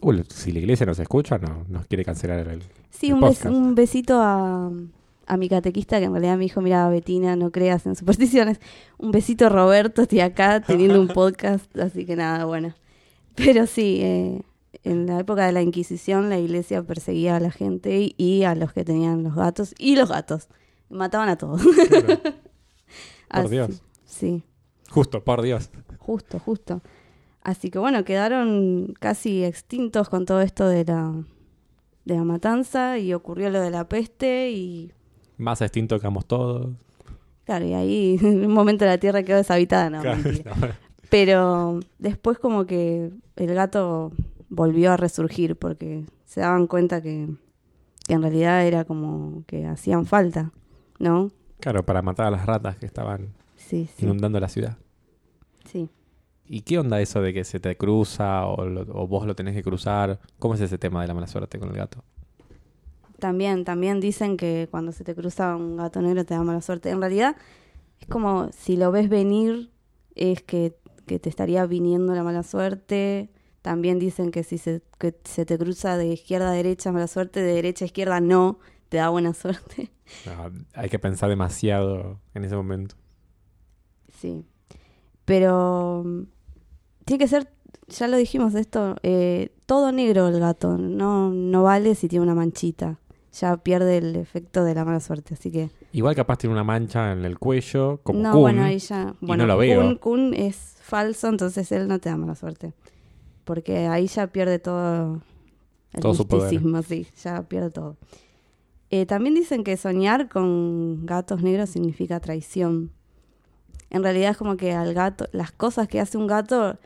Uy, 0.00 0.22
si 0.28 0.52
la 0.52 0.60
iglesia 0.60 0.86
nos 0.86 0.98
escucha, 1.00 1.38
no 1.38 1.64
nos 1.68 1.86
quiere 1.86 2.04
cancelar 2.04 2.46
el... 2.46 2.62
Sí, 2.92 3.10
un, 3.12 3.20
bes- 3.20 3.44
un 3.50 3.74
besito 3.74 4.20
a, 4.20 4.70
a 5.26 5.36
mi 5.36 5.48
catequista 5.48 5.98
que 5.98 6.04
en 6.04 6.12
realidad 6.12 6.36
me 6.36 6.44
dijo, 6.44 6.60
mira, 6.60 6.88
Betina, 6.88 7.34
no 7.34 7.50
creas 7.50 7.86
en 7.86 7.96
supersticiones. 7.96 8.60
Un 8.98 9.10
besito 9.10 9.48
Roberto, 9.48 10.02
estoy 10.02 10.20
acá 10.20 10.60
teniendo 10.60 11.00
un 11.00 11.08
podcast, 11.14 11.76
así 11.78 12.04
que 12.06 12.14
nada, 12.16 12.44
bueno. 12.44 12.74
Pero 13.34 13.66
sí, 13.66 13.98
eh, 14.02 14.42
en 14.84 15.06
la 15.06 15.18
época 15.20 15.46
de 15.46 15.52
la 15.52 15.62
Inquisición 15.62 16.28
la 16.28 16.38
iglesia 16.38 16.82
perseguía 16.82 17.36
a 17.36 17.40
la 17.40 17.50
gente 17.50 17.98
y, 17.98 18.14
y 18.18 18.44
a 18.44 18.54
los 18.54 18.72
que 18.72 18.84
tenían 18.84 19.22
los 19.24 19.34
gatos 19.34 19.74
y 19.78 19.96
los 19.96 20.10
gatos. 20.10 20.48
Mataban 20.90 21.30
a 21.30 21.36
todos. 21.38 21.62
Claro. 21.88 22.20
Por 23.30 23.48
Dios. 23.48 23.82
Sí. 24.04 24.42
Justo, 24.90 25.24
por 25.24 25.40
Dios. 25.40 25.70
Justo, 25.98 26.38
justo. 26.38 26.82
Así 27.42 27.70
que 27.70 27.78
bueno, 27.78 28.04
quedaron 28.04 28.92
casi 29.00 29.42
extintos 29.42 30.10
con 30.10 30.26
todo 30.26 30.42
esto 30.42 30.68
de 30.68 30.84
la, 30.84 31.14
de 32.04 32.16
la 32.16 32.24
matanza 32.24 32.98
y 32.98 33.12
ocurrió 33.14 33.50
lo 33.50 33.60
de 33.60 33.70
la 33.70 33.88
peste 33.88 34.50
y 34.50 34.92
Más 35.38 35.60
extinto 35.62 35.98
que 36.00 36.06
ambos 36.06 36.26
todos. 36.26 36.70
claro, 37.44 37.64
y 37.66 37.74
ahí 37.74 38.18
en 38.22 38.44
un 38.46 38.52
momento 38.52 38.84
la 38.84 38.98
tierra 38.98 39.22
quedó 39.22 39.36
deshabitada, 39.38 39.90
no, 39.90 40.00
Claro, 40.02 40.22
mentira. 40.22 40.54
no. 40.56 40.68
Pero 41.10 41.80
después 41.98 42.38
como 42.38 42.64
que 42.64 43.10
el 43.36 43.54
gato 43.54 44.12
volvió 44.48 44.92
a 44.92 44.96
resurgir 44.96 45.56
porque 45.56 46.04
se 46.24 46.40
daban 46.40 46.66
cuenta 46.66 47.02
que, 47.02 47.28
que 48.06 48.14
en 48.14 48.22
realidad 48.22 48.66
era 48.66 48.84
como 48.84 49.44
que 49.46 49.66
hacían 49.66 50.06
falta, 50.06 50.52
¿no? 50.98 51.30
Claro, 51.60 51.84
para 51.84 52.00
matar 52.02 52.26
a 52.26 52.30
las 52.30 52.46
ratas 52.46 52.76
que 52.76 52.86
estaban 52.86 53.28
Sí, 53.56 53.88
sí, 53.94 54.04
inundando 54.06 54.40
la 54.40 54.48
ciudad. 54.48 54.76
¿Y 56.44 56.62
qué 56.62 56.78
onda 56.78 57.00
eso 57.00 57.20
de 57.22 57.32
que 57.32 57.44
se 57.44 57.60
te 57.60 57.76
cruza 57.76 58.46
o, 58.46 58.64
lo- 58.66 58.82
o 58.82 59.06
vos 59.08 59.26
lo 59.26 59.34
tenés 59.34 59.54
que 59.54 59.62
cruzar? 59.62 60.20
¿Cómo 60.38 60.54
es 60.54 60.60
ese 60.60 60.78
tema 60.78 61.00
de 61.02 61.08
la 61.08 61.14
mala 61.14 61.26
suerte 61.26 61.58
con 61.58 61.68
el 61.70 61.76
gato? 61.76 62.04
También, 63.18 63.64
también 63.64 64.00
dicen 64.00 64.36
que 64.36 64.68
cuando 64.70 64.90
se 64.92 65.04
te 65.04 65.14
cruza 65.14 65.54
un 65.56 65.76
gato 65.76 66.02
negro 66.02 66.24
te 66.24 66.34
da 66.34 66.42
mala 66.42 66.60
suerte. 66.60 66.90
En 66.90 67.00
realidad 67.00 67.36
es 68.00 68.08
como 68.08 68.50
si 68.52 68.76
lo 68.76 68.92
ves 68.92 69.08
venir, 69.08 69.70
es 70.16 70.42
que, 70.42 70.76
que 71.06 71.18
te 71.20 71.28
estaría 71.30 71.66
viniendo 71.66 72.14
la 72.14 72.24
mala 72.24 72.42
suerte. 72.44 73.30
También 73.62 73.98
dicen 74.00 74.30
que 74.32 74.44
si 74.44 74.58
se, 74.58 74.82
que 74.98 75.16
se 75.24 75.46
te 75.46 75.58
cruza 75.58 75.96
de 75.98 76.08
izquierda 76.08 76.50
a 76.50 76.54
derecha 76.54 76.92
mala 76.92 77.08
suerte, 77.08 77.40
de 77.42 77.54
derecha 77.54 77.84
a 77.84 77.88
izquierda 77.88 78.20
no, 78.20 78.58
te 78.90 78.98
da 78.98 79.10
buena 79.10 79.34
suerte. 79.34 79.90
No, 80.24 80.52
hay 80.74 80.88
que 80.90 80.98
pensar 80.98 81.28
demasiado 81.30 82.20
en 82.34 82.44
ese 82.44 82.56
momento. 82.56 82.96
Sí. 84.20 84.44
Pero 85.24 86.04
tiene 87.04 87.18
que 87.18 87.28
ser, 87.28 87.48
ya 87.88 88.08
lo 88.08 88.16
dijimos 88.16 88.54
esto, 88.54 88.96
eh, 89.02 89.50
todo 89.66 89.92
negro 89.92 90.28
el 90.28 90.40
gato. 90.40 90.76
No, 90.78 91.30
no 91.30 91.62
vale 91.62 91.94
si 91.94 92.08
tiene 92.08 92.22
una 92.24 92.34
manchita. 92.34 92.98
Ya 93.40 93.56
pierde 93.56 93.96
el 93.98 94.16
efecto 94.16 94.62
de 94.62 94.74
la 94.74 94.84
mala 94.84 95.00
suerte. 95.00 95.34
Así 95.34 95.50
que 95.50 95.70
Igual 95.92 96.14
capaz 96.14 96.36
tiene 96.38 96.52
una 96.52 96.64
mancha 96.64 97.12
en 97.12 97.24
el 97.24 97.38
cuello, 97.38 98.00
como 98.02 98.20
no, 98.20 98.32
Kun. 98.32 98.40
bueno, 98.42 98.62
ahí 98.64 98.78
ya. 98.78 99.14
y 99.20 99.26
Bueno, 99.26 99.44
no 99.44 99.54
lo 99.54 99.58
veo. 99.58 99.80
Kun, 99.80 99.96
Kun 99.96 100.34
es 100.34 100.56
falso, 100.82 101.28
entonces 101.28 101.70
él 101.72 101.88
no 101.88 101.98
te 101.98 102.10
da 102.10 102.16
mala 102.18 102.34
suerte. 102.34 102.74
Porque 103.44 103.86
ahí 103.86 104.06
ya 104.06 104.26
pierde 104.26 104.58
todo 104.58 105.20
el 105.92 106.00
Todo 106.02 106.14
su 106.14 106.26
poder. 106.26 106.44
misticismo, 106.52 106.82
sí, 106.82 107.06
ya 107.22 107.42
pierde 107.42 107.70
todo. 107.70 107.96
Eh, 108.90 109.06
también 109.06 109.34
dicen 109.34 109.64
que 109.64 109.78
soñar 109.78 110.28
con 110.28 111.06
gatos 111.06 111.42
negros 111.42 111.70
significa 111.70 112.20
traición. 112.20 112.90
En 113.92 114.02
realidad 114.02 114.30
es 114.32 114.36
como 114.36 114.56
que 114.56 114.72
al 114.72 114.92
gato, 114.94 115.26
las 115.32 115.52
cosas 115.52 115.86
que 115.86 116.00
hace 116.00 116.18
un 116.18 116.26
gato 116.26 116.78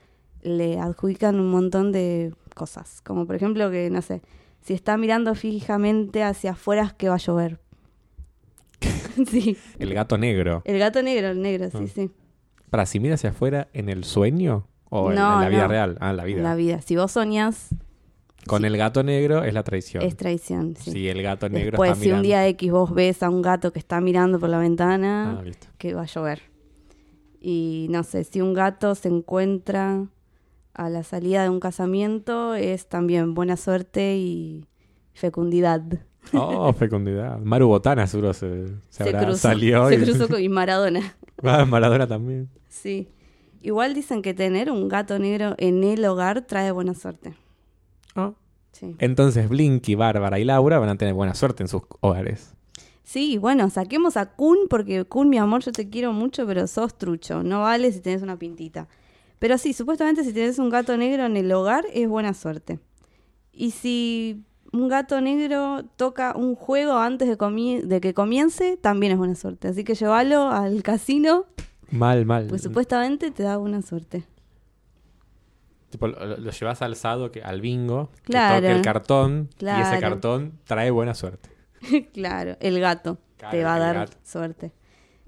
le 0.42 0.78
adjudican 0.78 1.40
un 1.40 1.50
montón 1.50 1.90
de 1.92 2.34
cosas. 2.54 3.00
Como 3.02 3.26
por 3.26 3.36
ejemplo 3.36 3.70
que, 3.70 3.88
no 3.90 4.02
sé, 4.02 4.20
si 4.60 4.74
está 4.74 4.96
mirando 4.98 5.34
fijamente 5.34 6.22
hacia 6.22 6.50
afuera 6.50 6.82
es 6.82 6.92
que 6.92 7.08
va 7.08 7.14
a 7.14 7.18
llover. 7.18 7.58
sí, 9.30 9.56
El 9.78 9.94
gato 9.94 10.18
negro. 10.18 10.62
el 10.64 10.78
gato 10.78 11.02
negro, 11.02 11.28
el 11.30 11.40
negro, 11.40 11.70
sí, 11.70 11.78
Ah. 11.80 11.86
sí. 11.94 12.10
Para 12.70 12.84
si 12.86 13.00
mira 13.00 13.14
hacia 13.14 13.30
afuera 13.30 13.68
en 13.72 13.88
el 13.88 14.04
sueño 14.04 14.66
o 14.90 15.10
en, 15.10 15.16
No, 15.16 15.34
en 15.36 15.40
la 15.42 15.48
vida 15.48 15.62
no. 15.62 15.68
real. 15.68 15.96
Ah, 16.00 16.10
en 16.10 16.16
la 16.16 16.24
vida. 16.24 16.38
En 16.38 16.44
la 16.44 16.54
vida. 16.56 16.80
Si 16.82 16.96
vos 16.96 17.12
soñás, 17.12 17.68
Con 18.46 18.64
el 18.64 18.76
gato 18.76 19.02
negro 19.02 19.44
es 19.44 19.54
la 19.54 19.62
traición. 19.62 20.02
es 20.02 20.16
traición. 20.16 20.74
Sí. 20.76 20.90
Si 20.92 21.08
el 21.08 21.22
gato 21.22 21.48
negro 21.48 21.70
Después, 21.72 21.92
está 21.92 22.02
si 22.02 22.08
un 22.10 22.20
mirando. 22.22 22.26
día 22.26 22.46
X 22.48 22.70
vos 22.72 22.92
ves 22.94 23.22
a 23.22 23.30
un 23.30 23.42
gato 23.42 23.72
que 23.72 23.78
está 23.78 24.00
mirando 24.00 24.38
por 24.40 24.48
la 24.50 24.58
ventana, 24.58 25.40
Ah, 25.44 25.50
que 25.78 25.94
va 25.94 26.02
a 26.02 26.06
llover. 26.06 26.42
Y 27.40 27.86
no 27.90 28.02
sé, 28.02 28.24
si 28.24 28.40
un 28.40 28.54
gato 28.54 28.94
se 28.94 29.08
encuentra 29.08 30.06
a 30.74 30.88
la 30.90 31.02
salida 31.02 31.42
de 31.42 31.48
un 31.48 31.60
casamiento, 31.60 32.54
es 32.54 32.88
también 32.88 33.34
buena 33.34 33.56
suerte 33.56 34.16
y 34.16 34.66
fecundidad. 35.14 35.82
Oh, 36.32 36.72
fecundidad. 36.72 37.38
Maru 37.38 37.68
Botana 37.68 38.06
seguro 38.06 38.34
se, 38.34 38.66
se 38.90 39.02
habrá 39.04 39.34
salió. 39.36 39.88
se 39.88 39.94
y- 39.94 40.02
cruzó 40.02 40.28
con 40.30 40.40
y 40.42 40.48
Maradona. 40.48 41.16
Ah, 41.42 41.64
Maradona 41.64 42.06
también. 42.06 42.48
Sí. 42.68 43.08
Igual 43.62 43.94
dicen 43.94 44.22
que 44.22 44.34
tener 44.34 44.70
un 44.70 44.88
gato 44.88 45.18
negro 45.18 45.54
en 45.58 45.82
el 45.84 46.04
hogar 46.04 46.42
trae 46.46 46.70
buena 46.72 46.94
suerte. 46.94 47.34
Ah. 48.14 48.32
Sí. 48.72 48.94
Entonces 48.98 49.48
Blinky, 49.48 49.94
Bárbara 49.94 50.38
y 50.38 50.44
Laura 50.44 50.78
van 50.78 50.88
a 50.90 50.96
tener 50.96 51.14
buena 51.14 51.34
suerte 51.34 51.62
en 51.62 51.68
sus 51.68 51.82
hogares. 52.00 52.54
Sí, 53.06 53.38
bueno, 53.38 53.70
saquemos 53.70 54.16
a 54.16 54.26
Kun 54.32 54.66
porque 54.68 55.04
Kun, 55.04 55.28
mi 55.28 55.38
amor, 55.38 55.62
yo 55.62 55.70
te 55.70 55.88
quiero 55.88 56.12
mucho, 56.12 56.44
pero 56.44 56.66
sos 56.66 56.98
trucho. 56.98 57.44
No 57.44 57.60
vale 57.60 57.92
si 57.92 58.00
tenés 58.00 58.20
una 58.20 58.36
pintita. 58.36 58.88
Pero 59.38 59.58
sí, 59.58 59.72
supuestamente 59.74 60.24
si 60.24 60.32
tenés 60.32 60.58
un 60.58 60.70
gato 60.70 60.96
negro 60.96 61.24
en 61.24 61.36
el 61.36 61.52
hogar 61.52 61.84
es 61.94 62.08
buena 62.08 62.34
suerte. 62.34 62.80
Y 63.52 63.70
si 63.70 64.42
un 64.72 64.88
gato 64.88 65.20
negro 65.20 65.84
toca 65.94 66.34
un 66.36 66.56
juego 66.56 66.94
antes 66.98 67.28
de, 67.28 68.00
que 68.00 68.12
comience, 68.12 68.76
también 68.76 69.12
es 69.12 69.18
buena 69.18 69.36
suerte. 69.36 69.68
Así 69.68 69.84
que 69.84 69.94
llévalo 69.94 70.48
al 70.50 70.82
casino, 70.82 71.44
Mal, 71.92 72.26
mal. 72.26 72.48
pues 72.48 72.62
supuestamente 72.62 73.30
te 73.30 73.44
da 73.44 73.56
buena 73.56 73.82
suerte. 73.82 74.24
Tipo, 75.90 76.08
lo, 76.08 76.38
lo 76.38 76.50
llevas 76.50 76.82
al 76.82 76.96
sado, 76.96 77.30
que, 77.30 77.40
al 77.44 77.60
bingo, 77.60 78.10
que 78.24 78.32
Claro. 78.32 78.56
toque 78.56 78.72
el 78.72 78.82
cartón, 78.82 79.48
y 79.60 79.66
ese 79.80 80.00
cartón 80.00 80.54
trae 80.64 80.90
buena 80.90 81.14
suerte. 81.14 81.50
claro, 82.12 82.56
el 82.60 82.80
gato 82.80 83.18
Claro, 83.36 83.56
te 83.56 83.64
va 83.64 83.74
a 83.74 83.78
dar 83.78 83.94
gato. 83.96 84.16
suerte. 84.22 84.72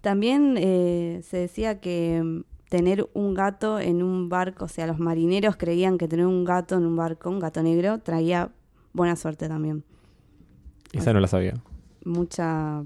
También 0.01 0.55
eh, 0.59 1.21
se 1.25 1.37
decía 1.39 1.81
que 1.81 2.23
mm, 2.23 2.43
tener 2.69 3.09
un 3.15 3.35
gato 3.35 3.79
en 3.81 4.03
un 4.03 4.29
barco, 4.29 4.67
o 4.67 4.69
sea, 4.69 4.87
los 4.87 4.99
marineros 4.99 5.57
creían 5.57 5.99
que 5.99 6.09
tener 6.09 6.27
un 6.27 6.45
gato 6.45 6.77
en 6.77 6.87
un 6.87 6.97
barco, 6.97 7.31
un 7.31 7.39
gato 7.41 7.63
negro, 7.63 7.99
traía 7.99 8.51
buena 8.93 9.17
suerte 9.17 9.49
también. 9.49 9.85
Esa 10.93 11.13
no 11.13 11.21
la 11.21 11.29
sabía. 11.29 11.55
Mucha 12.05 12.85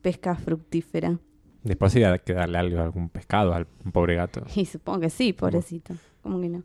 pesca 0.00 0.34
fructífera. 0.36 1.18
Después 1.62 1.94
iba 1.96 2.16
que 2.18 2.32
darle 2.32 2.58
algo, 2.58 2.80
algún 2.80 3.08
pescado 3.10 3.52
al 3.52 3.66
pobre 3.66 4.14
gato. 4.14 4.42
Y 4.54 4.64
supongo 4.64 5.00
que 5.00 5.10
sí, 5.10 5.32
pobrecito. 5.32 5.94
¿Cómo 6.22 6.40
que 6.40 6.48
no? 6.48 6.62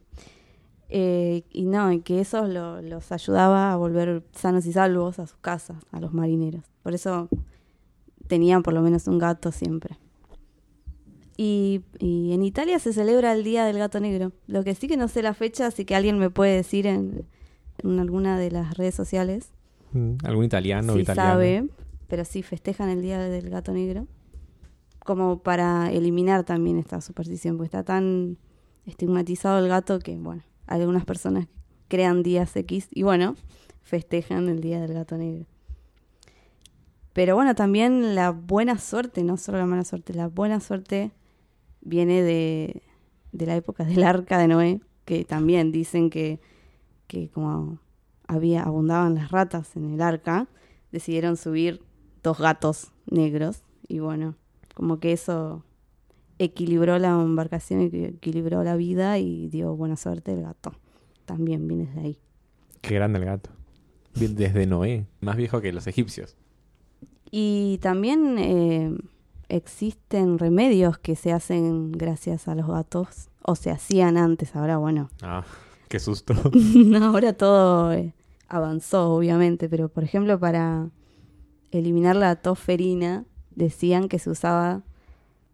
Eh, 0.96 1.44
y 1.52 1.66
no, 1.66 1.90
que 2.04 2.22
eso 2.22 2.48
lo- 2.48 2.80
los 2.84 3.12
ayudaba 3.12 3.74
a 3.74 3.76
volver 3.78 4.24
sanos 4.34 4.66
y 4.68 4.74
salvos 4.74 5.18
a 5.18 5.26
sus 5.26 5.38
casas, 5.40 5.78
a 5.92 6.00
los 6.00 6.14
marineros. 6.14 6.64
Por 6.84 6.94
eso 6.94 7.30
tenían 8.28 8.62
por 8.62 8.74
lo 8.76 8.82
menos 8.84 9.08
un 9.08 9.18
gato 9.18 9.52
siempre. 9.52 9.98
Y, 11.36 11.82
y 11.98 12.32
en 12.34 12.44
Italia 12.44 12.78
se 12.78 12.94
celebra 12.94 13.34
el 13.34 13.44
Día 13.44 13.66
del 13.66 13.80
Gato 13.80 14.00
Negro. 14.00 14.34
Lo 14.46 14.64
que 14.64 14.76
sí 14.76 14.88
que 14.88 14.98
no 14.98 15.08
sé 15.08 15.24
la 15.24 15.34
fecha, 15.34 15.66
así 15.66 15.84
que 15.84 15.96
alguien 15.96 16.20
me 16.20 16.30
puede 16.30 16.56
decir 16.56 16.86
en, 16.86 17.26
en 17.80 18.00
alguna 18.00 18.38
de 18.38 18.52
las 18.52 18.78
redes 18.78 18.96
sociales 18.96 19.50
Mm, 19.96 20.16
¿Algún 20.24 20.46
italiano 20.46 20.94
si 20.94 21.02
italiano? 21.02 21.30
sabe, 21.34 21.68
pero 22.08 22.26
sí 22.26 22.42
festejan 22.42 22.90
el 22.90 23.04
Día 23.04 23.20
del 23.20 23.52
Gato 23.52 23.74
Negro, 23.74 24.08
como 25.06 25.38
para 25.38 25.92
eliminar 25.92 26.44
también 26.46 26.80
esta 26.80 27.00
superstición, 27.00 27.58
porque 27.58 27.68
está 27.68 27.84
tan 27.84 28.38
estigmatizado 28.88 29.60
el 29.60 29.68
gato 29.68 30.00
que, 30.00 30.18
bueno, 30.18 30.42
algunas 30.68 31.06
personas 31.06 31.48
crean 31.88 32.24
días 32.24 32.56
X 32.56 32.88
y, 32.92 33.04
bueno, 33.04 33.36
festejan 33.82 34.50
el 34.50 34.62
Día 34.62 34.80
del 34.82 34.94
Gato 34.94 35.18
Negro. 35.18 35.46
Pero 37.14 37.36
bueno, 37.36 37.54
también 37.54 38.16
la 38.16 38.32
buena 38.32 38.80
suerte, 38.80 39.24
no 39.24 39.38
solo 39.38 39.60
la 39.60 39.68
mala 39.68 39.84
suerte, 39.84 40.14
la 40.14 40.28
buena 40.28 40.60
suerte 40.60 41.12
viene 41.82 42.24
de, 42.24 42.82
de 43.32 43.46
la 43.46 43.56
época 43.56 43.84
del 43.84 44.04
arca 44.04 44.40
de 44.40 44.48
Noé, 44.48 44.82
que 45.06 45.24
también 45.26 45.72
dicen 45.72 46.10
que, 46.10 46.40
que 47.08 47.30
como 47.30 47.80
había 48.28 48.64
abundaban 48.64 49.16
las 49.16 49.32
ratas 49.32 49.76
en 49.76 49.94
el 49.94 50.02
arca, 50.02 50.48
decidieron 50.92 51.38
subir 51.38 51.84
dos 52.24 52.40
gatos 52.40 52.92
negros 53.06 53.64
y 53.88 54.00
bueno, 54.00 54.36
como 54.74 55.00
que 55.00 55.12
eso 55.12 55.64
equilibró 56.40 56.98
la 57.00 57.10
embarcación, 57.10 57.82
equi- 57.90 58.16
equilibró 58.16 58.64
la 58.64 58.76
vida 58.76 59.18
y 59.20 59.48
dio 59.50 59.76
buena 59.76 59.96
suerte 59.96 60.34
el 60.34 60.42
gato. 60.44 60.74
También 61.26 61.68
viene 61.68 61.86
de 61.94 62.02
ahí. 62.02 62.20
Qué 62.82 62.96
grande 62.96 63.20
el 63.20 63.26
gato. 63.26 63.50
Desde 64.16 64.66
Noé. 64.68 65.08
Más 65.22 65.38
viejo 65.38 65.62
que 65.62 65.72
los 65.74 65.88
egipcios. 65.88 66.36
Y 67.32 67.80
también 67.82 68.38
eh, 68.38 68.96
existen 69.50 70.38
remedios 70.38 70.98
que 70.98 71.16
se 71.16 71.32
hacen 71.32 71.92
gracias 71.92 72.48
a 72.48 72.56
los 72.56 72.68
gatos, 72.68 73.30
o 73.42 73.56
se 73.56 73.72
hacían 73.72 74.18
antes, 74.18 74.56
ahora 74.56 74.78
bueno, 74.78 75.10
Ah, 75.22 75.44
qué 75.90 76.00
susto. 76.00 76.34
ahora 77.02 77.34
todo 77.34 77.92
eh, 77.94 78.14
avanzó 78.48 79.14
obviamente, 79.16 79.68
pero 79.70 79.90
por 79.90 80.04
ejemplo 80.04 80.40
para 80.40 80.90
eliminar 81.72 82.16
la 82.16 82.36
tosferina 82.36 83.26
decían 83.56 84.08
que 84.10 84.20
se 84.20 84.30
usaba 84.30 84.84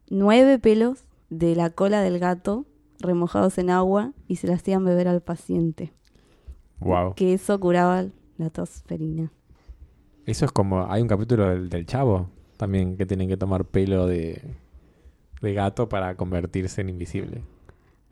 nueve 0.10 0.60
pelos 0.60 1.06
de 1.30 1.56
la 1.56 1.70
cola 1.70 2.02
del 2.02 2.20
gato 2.20 2.66
remojados 3.00 3.58
en 3.58 3.70
agua 3.70 4.14
y 4.28 4.38
se 4.38 4.48
le 4.48 4.54
hacían 4.54 4.84
beber 4.84 5.08
al 5.08 5.22
paciente, 5.22 5.94
wow. 6.80 7.14
que 7.16 7.34
eso 7.34 7.60
curaba 7.60 8.06
la 8.38 8.50
tosferina. 8.50 9.32
Eso 10.26 10.46
es 10.46 10.52
como. 10.52 10.92
Hay 10.92 11.02
un 11.02 11.08
capítulo 11.08 11.48
del, 11.50 11.70
del 11.70 11.86
chavo 11.86 12.30
también 12.58 12.98
que 12.98 13.06
tienen 13.06 13.28
que 13.30 13.38
tomar 13.38 13.66
pelo 13.66 14.06
de, 14.06 14.42
de 15.42 15.54
gato 15.54 15.88
para 15.90 16.16
convertirse 16.16 16.82
en 16.82 16.90
invisible. 16.90 17.42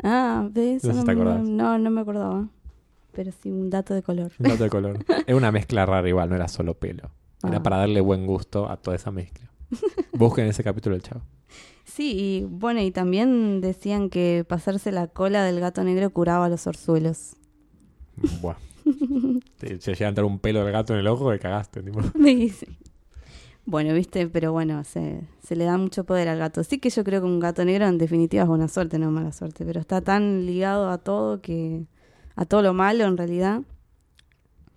Ah, 0.02 0.48
de 0.52 0.76
eso 0.76 0.94
No 0.94 1.04
no, 1.04 1.40
me- 1.40 1.50
no, 1.50 1.78
no 1.78 1.90
me 1.92 2.02
acordaba. 2.02 2.48
Pero 3.12 3.32
sí, 3.32 3.50
un 3.52 3.70
dato 3.70 3.94
de 3.94 4.04
color. 4.04 4.32
Un 4.40 4.50
gato 4.50 4.64
de 4.64 4.70
color. 4.70 5.00
es 5.28 5.36
una 5.36 5.52
mezcla 5.52 5.86
rara 5.86 6.08
igual, 6.08 6.30
no 6.30 6.36
era 6.36 6.48
solo 6.48 6.76
pelo. 6.76 7.12
Era 7.44 7.58
Ah. 7.58 7.64
para 7.64 7.78
darle 7.78 8.00
buen 8.02 8.26
gusto 8.26 8.70
a 8.70 8.78
toda 8.78 8.96
esa 8.96 9.12
mezcla. 9.12 9.52
Busquen 10.14 10.46
ese 10.48 10.64
capítulo 10.64 10.96
del 10.96 11.04
chavo. 11.04 11.22
Sí, 11.88 12.14
y 12.16 12.44
bueno, 12.44 12.82
y 12.82 12.92
también 12.92 13.62
decían 13.62 14.10
que 14.10 14.46
pasarse 14.48 14.92
la 14.92 15.08
cola 15.08 15.44
del 15.44 15.60
gato 15.62 15.84
negro 15.84 16.10
curaba 16.10 16.50
los 16.50 16.68
orzuelos. 16.68 17.38
Buah. 18.42 18.58
Te, 19.58 19.78
te 19.78 19.94
llega 19.94 20.06
a 20.06 20.10
entrar 20.10 20.26
un 20.26 20.40
pelo 20.40 20.64
del 20.64 20.72
gato 20.72 20.94
en 20.94 21.00
el 21.00 21.08
ojo 21.08 21.34
y 21.34 21.40
cagaste. 21.40 21.82
tipo. 21.82 22.00
Me 22.14 22.36
dice. 22.36 22.68
Bueno, 23.66 23.94
viste, 23.94 24.28
pero 24.28 24.52
bueno, 24.54 24.84
se, 24.84 25.22
se 25.44 25.56
le 25.56 25.66
da 25.66 25.78
mucho 25.78 26.06
poder 26.06 26.30
al 26.30 26.38
gato. 26.38 26.64
Sí 26.64 26.80
que 26.80 26.90
yo 26.90 27.04
creo 27.04 27.22
que 27.22 27.28
un 27.28 27.40
gato 27.40 27.66
negro 27.66 27.86
en 27.86 27.98
definitiva 27.98 28.44
es 28.44 28.50
buena 28.50 28.68
suerte, 28.68 29.00
no 29.00 29.12
mala 29.12 29.32
suerte, 29.32 29.66
pero 29.66 29.80
está 29.80 30.02
tan 30.02 30.46
ligado 30.46 30.90
a 30.90 30.98
todo 31.00 31.42
que... 31.42 31.86
a 32.36 32.46
todo 32.46 32.62
lo 32.62 32.74
malo 32.74 33.06
en 33.06 33.18
realidad. 33.18 33.62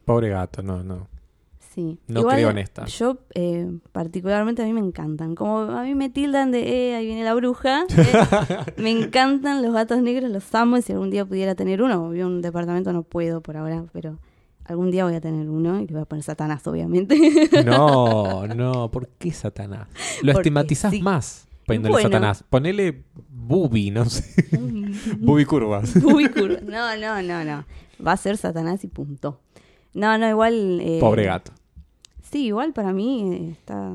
Pobre 0.05 0.29
gato, 0.31 0.63
no, 0.63 0.83
no. 0.83 1.07
Sí. 1.75 1.99
No 2.09 2.25
creo 2.25 2.51
en 2.51 2.59
esta. 2.59 2.87
Yo, 2.87 3.19
eh, 3.35 3.71
particularmente, 3.93 4.63
a 4.63 4.65
mí 4.65 4.73
me 4.73 4.81
encantan. 4.81 5.35
Como 5.35 5.61
a 5.61 5.85
mí 5.85 5.95
me 5.95 6.11
tildan 6.11 6.51
de, 6.51 6.91
eh, 6.91 6.97
ahí 6.97 7.07
viene 7.07 7.23
la 7.23 7.35
bruja. 7.35 7.85
eh, 7.97 8.73
me 8.77 8.91
encantan 8.91 9.63
los 9.63 9.73
gatos 9.73 10.03
negros, 10.03 10.31
los 10.31 10.53
amo. 10.55 10.79
Y 10.79 10.83
si 10.83 10.93
algún 10.93 11.11
día 11.11 11.25
pudiera 11.25 11.55
tener 11.55 11.83
uno, 11.83 12.11
vivo 12.11 12.27
en 12.27 12.35
un 12.35 12.43
departamento, 12.43 12.93
no 12.93 13.05
puedo 13.05 13.41
por 13.41 13.57
ahora, 13.57 13.85
pero 13.93 14.19
algún 14.65 14.91
día 14.91 15.05
voy 15.05 15.15
a 15.15 15.21
tener 15.21 15.49
uno 15.49 15.81
y 15.81 15.87
le 15.87 15.93
voy 15.93 16.03
a 16.03 16.07
poner 16.07 16.25
Satanás, 16.25 16.67
obviamente. 16.67 17.17
No, 17.65 18.47
no, 18.57 18.91
¿por 18.91 19.09
qué 19.19 19.31
Satanás? 19.31 19.89
Lo 20.23 20.33
Porque 20.33 20.49
estigmatizás 20.49 20.91
sí. 20.91 21.03
más 21.03 21.47
poniéndole 21.71 21.93
Bueno. 21.93 22.09
Satanás. 22.09 22.45
Ponele 22.49 23.05
Bubi, 23.29 23.91
no 23.91 24.05
sé. 24.07 24.45
Bubi 25.19 25.45
curvas. 25.45 25.95
Muy 25.97 26.29
curva. 26.29 26.59
No, 26.65 26.97
no, 26.97 27.23
no, 27.23 27.45
no. 27.45 27.65
Va 28.05 28.13
a 28.13 28.17
ser 28.17 28.37
Satanás 28.37 28.83
y 28.85 28.89
punto. 28.89 29.41
No, 29.95 30.17
no, 30.19 30.29
igual. 30.29 30.81
eh, 30.81 30.99
Pobre 31.01 31.25
gato. 31.25 31.53
Sí, 32.31 32.47
igual 32.47 32.73
para 32.73 32.93
mí 32.93 33.33
eh, 33.35 33.51
está, 33.53 33.91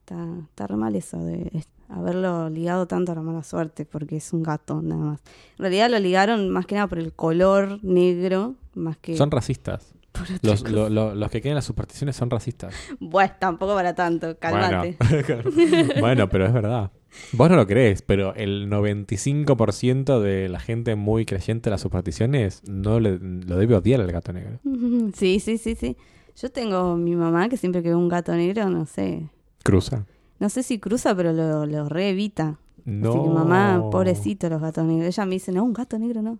está, 0.00 0.26
está 0.44 0.66
re 0.66 0.76
mal 0.76 0.94
eso 0.94 1.18
de 1.18 1.64
haberlo 1.88 2.48
ligado 2.50 2.86
tanto 2.86 3.12
a 3.12 3.14
la 3.14 3.22
mala 3.22 3.42
suerte, 3.42 3.84
porque 3.84 4.16
es 4.16 4.32
un 4.32 4.42
gato 4.42 4.80
nada 4.82 5.02
más. 5.04 5.20
En 5.58 5.62
realidad 5.62 5.90
lo 5.90 5.98
ligaron 5.98 6.48
más 6.50 6.66
que 6.66 6.74
nada 6.74 6.86
por 6.86 6.98
el 6.98 7.12
color 7.12 7.78
negro, 7.82 8.54
más 8.74 8.96
que 8.98 9.16
Son 9.16 9.30
racistas. 9.30 9.94
Los, 10.42 10.68
lo- 10.70 10.90
lo- 10.90 11.14
los 11.14 11.30
que 11.30 11.40
creen 11.40 11.54
las 11.54 11.64
supersticiones 11.64 12.16
son 12.16 12.28
racistas. 12.28 12.74
Bueno, 13.00 13.32
tampoco 13.38 13.74
para 13.74 13.94
tanto, 13.94 14.36
cálmate. 14.38 14.96
Bueno. 15.56 15.88
bueno, 16.00 16.28
pero 16.28 16.46
es 16.46 16.52
verdad. 16.52 16.90
Vos 17.32 17.50
no 17.50 17.56
lo 17.56 17.66
crees, 17.66 18.02
pero 18.02 18.34
el 18.34 18.68
95% 18.70 20.20
de 20.20 20.48
la 20.48 20.60
gente 20.60 20.96
muy 20.96 21.24
creyente 21.26 21.68
de 21.68 21.72
las 21.72 21.80
supersticiones 21.80 22.62
no 22.66 23.00
le- 23.00 23.18
lo 23.18 23.56
debe 23.56 23.74
odiar 23.74 24.00
al 24.00 24.10
gato 24.12 24.32
negro. 24.32 24.58
Sí, 25.14 25.40
sí, 25.40 25.58
sí, 25.58 25.74
sí. 25.74 25.96
Yo 26.36 26.50
tengo 26.50 26.96
mi 26.96 27.14
mamá 27.14 27.48
que 27.48 27.56
siempre 27.56 27.82
que 27.82 27.90
ve 27.90 27.94
un 27.94 28.08
gato 28.08 28.34
negro, 28.34 28.68
no 28.70 28.86
sé, 28.86 29.28
Cruza. 29.62 30.06
no 30.40 30.48
sé 30.48 30.62
si 30.62 30.78
cruza, 30.78 31.14
pero 31.14 31.32
lo, 31.32 31.66
lo 31.66 31.88
re 31.88 32.10
evita. 32.10 32.58
No. 32.84 33.10
Así 33.10 33.22
que 33.22 33.28
mamá, 33.28 33.90
pobrecito 33.90 34.48
los 34.48 34.60
gatos 34.60 34.84
negros. 34.84 35.06
Ella 35.06 35.26
me 35.26 35.32
dice, 35.34 35.52
no, 35.52 35.62
un 35.62 35.72
gato 35.72 35.98
negro 35.98 36.22
no. 36.22 36.38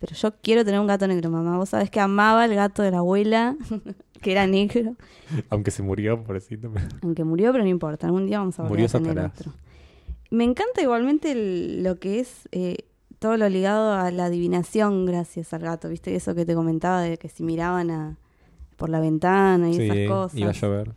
Pero 0.00 0.14
yo 0.14 0.32
quiero 0.42 0.64
tener 0.64 0.78
un 0.80 0.86
gato 0.86 1.06
negro, 1.08 1.30
mamá. 1.30 1.56
Vos 1.56 1.70
sabés 1.70 1.88
que 1.90 1.98
amaba 2.00 2.44
el 2.44 2.54
gato 2.54 2.82
de 2.82 2.90
la 2.90 2.98
abuela, 2.98 3.56
que 4.22 4.32
era 4.32 4.46
negro. 4.46 4.96
Aunque 5.50 5.70
se 5.70 5.82
murió, 5.82 6.22
pobrecito. 6.22 6.70
Aunque 7.02 7.24
murió, 7.24 7.52
pero 7.52 7.64
no 7.64 7.70
importa. 7.70 8.06
Algún 8.06 8.26
día 8.26 8.38
vamos 8.40 8.58
a 8.58 8.62
volver 8.64 8.80
Murió 8.80 8.86
a 8.86 9.00
tener 9.02 9.18
otro. 9.24 9.52
Me 10.30 10.44
encanta 10.44 10.82
igualmente 10.82 11.32
el- 11.32 11.82
lo 11.82 11.98
que 11.98 12.20
es 12.20 12.48
eh, 12.52 12.76
todo 13.18 13.36
lo 13.36 13.48
ligado 13.48 13.92
a 13.92 14.10
la 14.10 14.26
adivinación 14.26 15.06
gracias 15.06 15.52
al 15.54 15.62
gato. 15.62 15.88
¿Viste? 15.88 16.14
Eso 16.14 16.34
que 16.34 16.44
te 16.44 16.54
comentaba 16.54 17.00
de 17.02 17.16
que 17.18 17.28
si 17.28 17.42
miraban 17.42 17.90
a, 17.90 18.18
por 18.76 18.90
la 18.90 19.00
ventana 19.00 19.70
y 19.70 19.74
Sí, 19.74 19.82
esas 19.82 20.08
cosas. 20.08 20.38
iba 20.38 20.50
a 20.50 20.52
llover. 20.52 20.94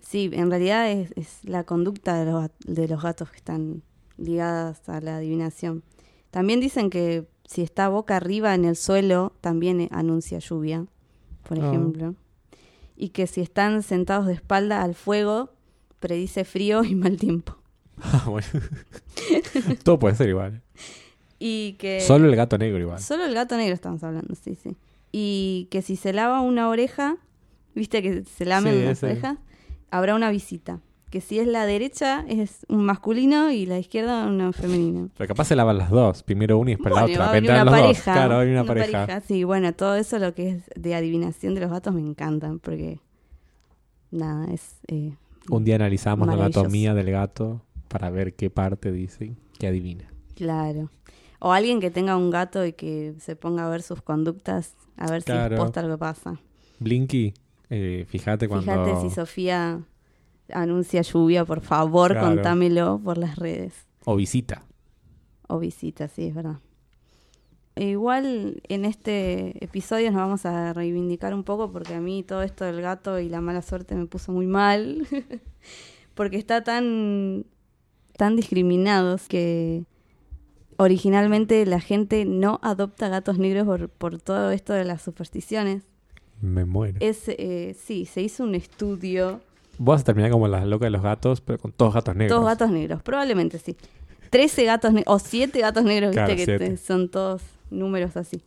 Sí, 0.00 0.30
en 0.32 0.50
realidad 0.50 0.90
es, 0.90 1.12
es 1.16 1.38
la 1.44 1.64
conducta 1.64 2.22
de 2.24 2.30
los, 2.30 2.50
de 2.66 2.88
los 2.88 3.02
gatos 3.02 3.30
que 3.30 3.36
están 3.36 3.82
ligadas 4.16 4.88
a 4.88 5.00
la 5.00 5.16
adivinación. 5.18 5.82
También 6.30 6.60
dicen 6.60 6.90
que 6.90 7.26
si 7.44 7.62
está 7.62 7.88
boca 7.88 8.16
arriba 8.16 8.54
en 8.54 8.64
el 8.64 8.76
suelo, 8.76 9.32
también 9.40 9.88
anuncia 9.90 10.38
lluvia, 10.38 10.86
por 11.48 11.58
Ah. 11.60 11.68
ejemplo. 11.68 12.14
Y 12.96 13.10
que 13.10 13.26
si 13.26 13.40
están 13.40 13.82
sentados 13.82 14.26
de 14.26 14.34
espalda 14.34 14.82
al 14.82 14.94
fuego, 14.94 15.50
predice 16.00 16.44
frío 16.44 16.82
y 16.84 16.94
mal 16.94 17.16
tiempo. 17.16 17.56
Ah, 18.12 18.24
bueno. 18.28 18.46
Todo 19.84 19.98
puede 19.98 20.14
ser 20.16 20.28
igual. 20.28 20.62
Y 21.38 21.74
que... 21.78 22.00
Solo 22.00 22.28
el 22.28 22.36
gato 22.36 22.58
negro 22.58 22.78
igual. 22.78 23.00
Solo 23.00 23.24
el 23.24 23.34
gato 23.34 23.56
negro 23.56 23.74
estamos 23.74 24.02
hablando, 24.04 24.34
sí, 24.34 24.56
sí. 24.62 24.76
Y 25.12 25.68
que 25.70 25.82
si 25.82 25.96
se 25.96 26.12
lava 26.12 26.40
una 26.40 26.68
oreja, 26.68 27.16
viste 27.74 28.02
que 28.02 28.24
se 28.24 28.44
lamen 28.44 28.74
Sí, 28.74 28.80
las 28.84 28.98
ese. 28.98 29.06
orejas, 29.06 29.38
habrá 29.90 30.14
una 30.14 30.30
visita. 30.30 30.80
Que 31.10 31.20
si 31.20 31.40
es 31.40 31.46
la 31.48 31.66
derecha 31.66 32.24
es 32.28 32.64
un 32.68 32.84
masculino 32.84 33.50
y 33.50 33.66
la 33.66 33.78
izquierda 33.80 34.26
una 34.28 34.52
femenina. 34.52 35.08
Pero 35.16 35.26
capaz 35.26 35.46
se 35.46 35.56
lavan 35.56 35.76
las 35.78 35.90
dos. 35.90 36.22
Primero 36.22 36.56
una 36.58 36.70
y 36.70 36.74
después 36.74 36.94
la 36.94 37.00
Bueno, 37.02 37.14
otra. 37.14 37.26
va 37.26 37.36
a 37.36 37.38
una 37.40 37.64
los 37.64 37.72
pareja. 37.74 38.10
dos. 38.12 38.16
Claro, 38.20 38.38
venir 38.38 38.54
una, 38.54 38.64
pareja. 38.64 39.20
Sí, 39.22 39.42
bueno, 39.42 39.72
todo 39.72 39.96
eso 39.96 40.18
lo 40.20 40.34
que 40.34 40.50
es 40.50 40.70
de 40.76 40.94
adivinación 40.94 41.54
de 41.54 41.62
los 41.62 41.70
gatos 41.70 41.92
me 41.94 42.00
encantan 42.02 42.60
porque 42.60 43.00
nada, 44.12 44.52
es 44.52 44.76
eh, 44.86 45.14
Un 45.48 45.64
día 45.64 45.74
analizamos 45.76 46.28
la 46.28 46.34
anatomía 46.34 46.94
del 46.94 47.10
gato 47.10 47.60
para 47.90 48.08
ver 48.08 48.34
qué 48.34 48.48
parte 48.50 48.92
dice 48.92 49.34
que 49.58 49.66
adivina. 49.66 50.10
claro. 50.34 50.90
O 51.42 51.52
alguien 51.52 51.80
que 51.80 51.90
tenga 51.90 52.18
un 52.18 52.28
gato 52.30 52.66
y 52.66 52.74
que 52.74 53.14
se 53.18 53.34
ponga 53.34 53.66
a 53.66 53.70
ver 53.70 53.80
sus 53.80 54.02
conductas, 54.02 54.74
a 54.98 55.10
ver 55.10 55.24
Claro. 55.24 55.56
si 55.56 55.62
posta 55.62 55.80
lo 55.82 55.88
que 55.94 55.98
pasa. 55.98 56.38
Blinky, 56.80 57.32
eh, 57.70 58.04
fíjate 58.06 58.46
cuando... 58.46 58.70
Fíjate 58.70 59.00
si 59.00 59.08
Sofía 59.14 59.80
anuncia 60.52 61.00
lluvia, 61.00 61.46
por 61.46 61.62
favor, 61.62 62.10
Claro. 62.12 62.26
contámelo 62.26 63.00
por 63.02 63.16
las 63.16 63.36
redes. 63.36 63.72
O 64.04 64.16
visita. 64.16 64.64
O 65.48 65.58
visita, 65.58 66.08
sí, 66.08 66.26
es 66.26 66.34
verdad. 66.34 66.58
E 67.74 67.86
igual 67.88 68.60
en 68.68 68.84
este 68.84 69.64
episodio 69.64 70.10
nos 70.10 70.20
vamos 70.20 70.44
a 70.44 70.74
reivindicar 70.74 71.32
un 71.32 71.44
poco 71.44 71.72
porque 71.72 71.94
a 71.94 72.00
mí 72.00 72.22
todo 72.22 72.42
esto 72.42 72.66
del 72.66 72.82
gato 72.82 73.18
y 73.18 73.30
la 73.30 73.40
mala 73.40 73.62
suerte 73.62 73.94
me 73.94 74.04
puso 74.04 74.30
muy 74.30 74.46
mal. 74.46 75.06
porque 76.14 76.36
está 76.36 76.62
tan, 76.64 77.46
tan 78.20 78.36
discriminados 78.36 79.28
que 79.28 79.86
originalmente 80.76 81.64
la 81.64 81.80
gente 81.80 82.26
no 82.26 82.60
adopta 82.62 83.08
gatos 83.08 83.38
negros 83.38 83.64
por, 83.64 83.88
por 83.88 84.20
todo 84.20 84.50
esto 84.50 84.74
de 84.74 84.84
las 84.84 85.00
supersticiones. 85.00 85.84
Me 86.42 86.66
muero. 86.66 86.98
Es, 87.00 87.22
eh, 87.28 87.74
sí, 87.82 88.04
se 88.04 88.20
hizo 88.20 88.44
un 88.44 88.54
estudio 88.54 89.40
Vos 89.78 89.94
vas 89.94 90.00
a 90.02 90.04
terminar 90.04 90.30
como 90.30 90.48
las 90.48 90.66
locas 90.66 90.88
de 90.88 90.90
los 90.90 91.00
gatos, 91.02 91.40
pero 91.40 91.58
con 91.58 91.72
todos 91.72 91.94
gatos 91.94 92.14
negros. 92.14 92.36
Todos 92.36 92.46
gatos 92.46 92.70
negros, 92.70 93.02
probablemente 93.02 93.58
sí. 93.58 93.74
13 94.28 94.64
gatos 94.66 94.92
negros, 94.92 95.14
o 95.14 95.18
7 95.18 95.58
gatos 95.58 95.84
negros, 95.84 96.10
viste 96.10 96.24
Claro, 96.26 96.36
que 96.36 96.44
siete. 96.44 96.76
son 96.76 97.08
todos 97.08 97.40
números 97.70 98.18
así. 98.18 98.42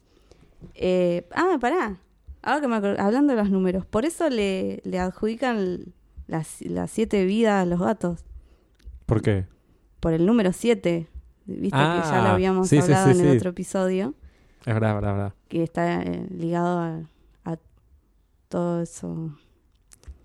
Eh, 0.76 1.28
ah, 1.34 1.58
pará. 1.60 1.98
Ahora 2.44 2.62
que 2.62 2.68
me 2.68 2.76
acuerdo, 2.76 3.02
hablando 3.02 3.34
de 3.34 3.42
los 3.42 3.50
números, 3.50 3.88
por 3.88 4.06
eso 4.06 4.30
le, 4.30 4.82
le 4.84 5.00
adjudican 5.00 5.86
las, 6.28 6.62
las 6.62 6.92
siete 6.92 7.26
vidas 7.26 7.64
a 7.64 7.66
los 7.66 7.80
gatos. 7.80 8.24
¿Por 9.08 9.24
qué? 9.24 9.48
Por 10.04 10.14
el 10.14 10.26
número 10.26 10.52
7. 10.54 11.08
Viste 11.46 11.64
que 11.66 11.72
ya 11.72 12.22
lo 12.22 12.28
Ah, 12.30 12.34
habíamos 12.34 12.68
sí, 12.68 12.76
sí, 12.78 12.84
hablado 12.84 13.06
sí, 13.14 13.20
en 13.20 13.26
el 13.26 13.32
sí. 13.32 13.38
otro 13.38 13.50
episodio, 13.52 14.14
Es 14.66 14.74
verdad, 14.74 14.94
verdad, 14.96 15.14
verdad. 15.14 15.34
que 15.48 15.64
está 15.64 16.02
eh, 16.04 16.28
ligado 16.30 16.80
a, 16.80 17.00
a 17.46 17.58
todo 18.50 18.82
eso. 18.82 19.36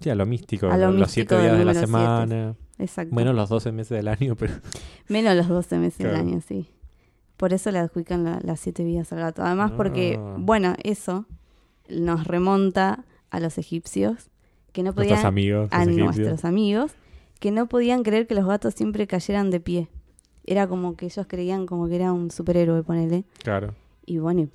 Sí, 0.00 0.11
a 0.11 0.14
lo 0.14 0.26
místico. 0.26 0.66
A 0.68 0.76
lo 0.76 0.87
los 0.92 0.97
místico 0.97 1.08
siete 1.12 1.35
del 1.37 1.44
días 1.44 1.58
de 1.58 1.64
la 1.64 1.75
semana. 1.75 2.54
Exacto. 2.78 3.12
Bueno, 3.14 3.32
los 3.32 3.49
12 3.49 3.73
meses 3.73 3.97
del 3.97 4.06
año, 4.08 4.37
pero... 4.37 4.54
Menos 5.08 5.35
los 5.37 5.49
12 5.49 5.78
meses 5.78 5.99
del 5.99 6.08
Claro. 6.11 6.25
año, 6.28 6.40
sí. 6.40 6.68
Por 7.37 7.52
eso 7.52 7.70
le 7.73 7.78
adjudican 7.80 8.25
la- 8.25 8.40
las 8.42 8.61
siete 8.61 8.85
vidas 8.85 9.12
al 9.12 9.20
gato. 9.20 9.42
Además, 9.42 9.73
porque, 9.73 10.18
Ah. 10.20 10.37
bueno, 10.38 10.75
eso 10.85 11.26
nos 11.88 12.26
remonta 12.26 13.04
a 13.30 13.40
los 13.40 13.58
egipcios, 13.58 14.30
que 14.73 14.82
no 14.82 14.93
Nuestros 14.93 15.06
podían, 15.19 15.26
amigos, 15.26 15.69
a 15.73 15.82
egipcios. 15.82 16.17
nuestros 16.17 16.45
amigos, 16.45 16.93
que 17.38 17.50
no 17.50 17.68
podían 17.68 18.02
creer 18.02 18.26
que 18.26 18.34
los 18.34 18.46
gatos 18.46 18.74
siempre 18.74 19.06
cayeran 19.06 19.50
de 19.50 19.60
pie. 19.60 19.88
Era 20.44 20.66
como 20.66 20.96
que 20.96 21.06
ellos 21.06 21.26
creían 21.28 21.66
como 21.66 21.88
que 21.88 21.96
era 21.96 22.12
un 22.12 22.30
superhéroe, 22.30 22.82
ponele. 22.82 23.24
Claro. 23.42 23.74
Y 24.06 24.18
bueno, 24.18 24.48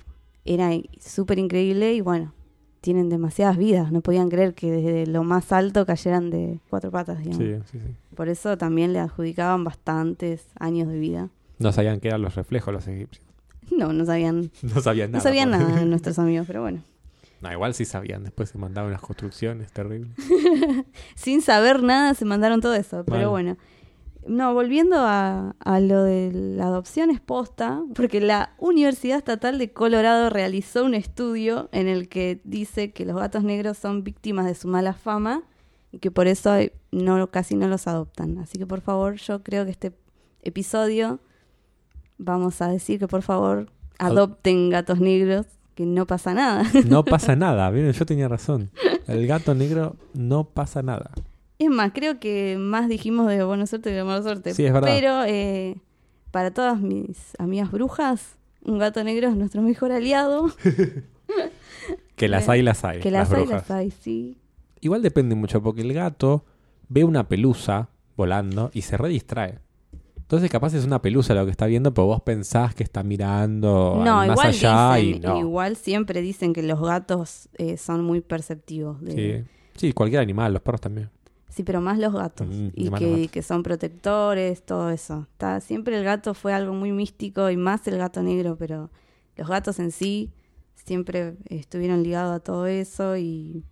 era 0.44 0.70
súper 1.00 1.38
increíble 1.38 1.94
y 1.94 2.00
bueno, 2.00 2.32
tienen 2.80 3.08
demasiadas 3.08 3.56
vidas. 3.56 3.92
No 3.92 4.00
podían 4.00 4.28
creer 4.28 4.54
que 4.54 4.70
desde 4.70 5.06
lo 5.06 5.22
más 5.24 5.52
alto 5.52 5.86
cayeran 5.86 6.30
de 6.30 6.58
cuatro 6.68 6.90
patas, 6.90 7.18
digamos. 7.18 7.38
Sí, 7.38 7.54
sí, 7.70 7.78
sí. 7.86 7.94
Por 8.16 8.28
eso 8.28 8.58
también 8.58 8.92
le 8.92 8.98
adjudicaban 8.98 9.64
bastantes 9.64 10.46
años 10.58 10.88
de 10.88 10.98
vida. 10.98 11.28
No 11.58 11.72
sabían 11.72 12.00
qué 12.00 12.08
eran 12.08 12.22
los 12.22 12.34
reflejos 12.34 12.74
los 12.74 12.86
egipcios. 12.88 13.24
No, 13.70 13.92
no 13.92 14.04
sabían, 14.04 14.50
No 14.62 14.80
sabían 14.80 15.12
nada. 15.12 15.18
no 15.18 15.22
sabían 15.22 15.50
nada 15.50 15.84
nuestros 15.86 16.18
amigos, 16.18 16.46
pero 16.46 16.60
bueno. 16.62 16.82
No, 17.44 17.52
igual 17.52 17.74
sí 17.74 17.84
sabían. 17.84 18.24
Después 18.24 18.48
se 18.48 18.56
mandaban 18.56 18.88
unas 18.88 19.02
construcciones 19.02 19.70
terribles. 19.70 20.10
Sin 21.14 21.42
saber 21.42 21.82
nada 21.82 22.14
se 22.14 22.24
mandaron 22.24 22.62
todo 22.62 22.74
eso, 22.74 22.96
Mal. 22.96 23.04
pero 23.06 23.30
bueno. 23.30 23.58
No, 24.26 24.54
volviendo 24.54 24.96
a, 25.00 25.54
a 25.58 25.80
lo 25.80 26.02
de 26.02 26.30
la 26.32 26.68
adopción 26.68 27.10
es 27.10 27.20
posta, 27.20 27.82
porque 27.94 28.22
la 28.22 28.54
Universidad 28.56 29.18
Estatal 29.18 29.58
de 29.58 29.70
Colorado 29.74 30.30
realizó 30.30 30.86
un 30.86 30.94
estudio 30.94 31.68
en 31.72 31.88
el 31.88 32.08
que 32.08 32.40
dice 32.44 32.92
que 32.92 33.04
los 33.04 33.16
gatos 33.16 33.44
negros 33.44 33.76
son 33.76 34.02
víctimas 34.02 34.46
de 34.46 34.54
su 34.54 34.66
mala 34.66 34.94
fama 34.94 35.42
y 35.92 35.98
que 35.98 36.10
por 36.10 36.26
eso 36.26 36.56
no, 36.90 37.30
casi 37.30 37.54
no 37.54 37.68
los 37.68 37.86
adoptan. 37.86 38.38
Así 38.38 38.58
que 38.58 38.66
por 38.66 38.80
favor, 38.80 39.16
yo 39.16 39.42
creo 39.42 39.66
que 39.66 39.72
este 39.72 39.92
episodio 40.40 41.20
vamos 42.16 42.62
a 42.62 42.68
decir 42.68 42.98
que 42.98 43.08
por 43.08 43.20
favor 43.20 43.70
adopten 43.98 44.70
gatos 44.70 45.00
negros, 45.00 45.44
que 45.74 45.86
no 45.86 46.06
pasa 46.06 46.34
nada. 46.34 46.64
No 46.86 47.04
pasa 47.04 47.36
nada. 47.44 47.70
¿vieron? 47.70 47.92
Yo 47.92 48.06
tenía 48.06 48.28
razón. 48.28 48.70
El 49.06 49.26
gato 49.26 49.54
negro 49.54 49.96
no 50.14 50.44
pasa 50.44 50.82
nada. 50.82 51.10
Es 51.58 51.70
más, 51.70 51.92
creo 51.92 52.18
que 52.18 52.56
más 52.58 52.88
dijimos 52.88 53.28
de 53.28 53.44
buena 53.44 53.66
suerte 53.66 53.90
que 53.90 53.96
de 53.96 54.04
mala 54.04 54.22
suerte. 54.22 54.54
Sí, 54.54 54.64
es 54.64 54.72
verdad. 54.72 54.88
Pero 54.92 55.24
eh, 55.24 55.76
para 56.30 56.50
todas 56.52 56.80
mis 56.80 57.32
amigas 57.38 57.70
brujas, 57.70 58.36
un 58.64 58.78
gato 58.78 59.02
negro 59.04 59.28
es 59.28 59.36
nuestro 59.36 59.62
mejor 59.62 59.92
aliado. 59.92 60.50
Que 62.16 62.28
las 62.28 62.48
hay, 62.48 62.62
las 62.62 62.84
hay. 62.84 63.00
que 63.00 63.10
las, 63.10 63.28
hay, 63.32 63.42
brujas. 63.42 63.68
las 63.68 63.70
hay, 63.72 63.90
sí. 63.90 64.38
Igual 64.80 65.02
depende 65.02 65.34
mucho, 65.34 65.60
porque 65.60 65.80
el 65.80 65.92
gato 65.92 66.44
ve 66.88 67.02
una 67.02 67.28
pelusa 67.28 67.88
volando 68.16 68.70
y 68.72 68.82
se 68.82 68.96
redistrae. 68.96 69.58
Entonces 70.24 70.50
capaz 70.50 70.72
es 70.74 70.84
una 70.86 71.02
pelusa 71.02 71.34
lo 71.34 71.44
que 71.44 71.50
está 71.50 71.66
viendo, 71.66 71.92
pero 71.92 72.06
vos 72.06 72.22
pensás 72.22 72.74
que 72.74 72.82
está 72.82 73.02
mirando 73.02 74.00
No, 74.02 74.20
al 74.20 74.28
más 74.28 74.36
igual 74.36 74.46
allá 74.48 74.94
dicen, 74.96 75.16
y 75.16 75.20
no. 75.26 75.38
igual 75.38 75.76
siempre 75.76 76.22
dicen 76.22 76.52
que 76.54 76.62
los 76.62 76.80
gatos 76.80 77.48
eh, 77.58 77.76
son 77.76 78.02
muy 78.04 78.20
perceptivos. 78.22 79.00
De, 79.02 79.44
Sí. 79.74 79.78
sí, 79.88 79.92
cualquier 79.92 80.22
animal, 80.22 80.54
los 80.54 80.62
perros 80.62 80.80
también. 80.80 81.10
Sí, 81.50 81.62
pero 81.62 81.80
más 81.82 81.98
los 81.98 82.12
gatos. 82.14 82.48
Mm, 82.48 82.68
y 82.74 82.88
gatos. 82.88 83.30
que 83.30 83.42
son 83.42 83.62
protectores, 83.62 84.64
todo 84.64 84.90
eso. 84.90 85.26
Está, 85.30 85.60
siempre 85.60 85.96
el 85.98 86.04
gato 86.04 86.32
fue 86.34 86.52
algo 86.54 86.72
muy 86.72 86.90
místico 86.90 87.50
y 87.50 87.56
más 87.56 87.86
el 87.86 87.98
gato 87.98 88.22
negro, 88.22 88.56
pero 88.58 88.90
los 89.36 89.46
gatos 89.46 89.78
en 89.78 89.92
sí 89.92 90.32
siempre 90.74 91.36
estuvieron 91.50 92.02
ligados 92.02 92.34
a 92.34 92.40
todo 92.40 92.66
eso 92.66 93.16
y 93.16 93.62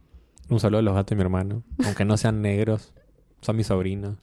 Un 0.50 0.60
saludo 0.60 0.78
a 0.80 0.82
los 0.82 0.94
gatos 0.94 1.10
de 1.10 1.16
mi 1.16 1.22
hermano, 1.22 1.62
aunque 1.84 2.04
no 2.04 2.16
sean 2.18 2.42
negros, 2.42 2.92
son 3.40 3.56
mis 3.56 3.66
sobrinos. 3.68 4.18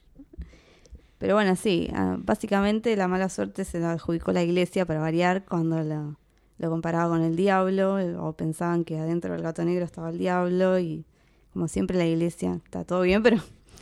Pero 1.20 1.36
bueno, 1.36 1.56
sí, 1.56 1.90
ah, 1.94 2.16
básicamente 2.20 2.96
la 2.96 3.08
mala 3.08 3.30
suerte 3.30 3.66
se 3.66 3.80
la 3.80 3.92
adjudicó 3.92 4.32
la 4.32 4.42
iglesia 4.42 4.86
para 4.86 5.00
variar 5.02 5.46
cuando 5.46 5.84
lo, 5.84 6.16
lo 6.58 6.70
comparaba 6.70 7.10
con 7.10 7.22
el 7.22 7.36
diablo 7.36 8.00
eh, 8.00 8.16
o 8.16 8.34
pensaban 8.34 8.84
que 8.86 8.98
adentro 8.98 9.34
del 9.34 9.42
gato 9.44 9.64
negro 9.64 9.86
estaba 9.86 10.10
el 10.10 10.18
diablo 10.18 10.80
y 10.80 11.06
como 11.54 11.68
siempre 11.68 11.98
la 11.98 12.06
iglesia 12.06 12.60
está 12.64 12.84
todo 12.86 13.02
bien, 13.02 13.22
pero, 13.22 13.38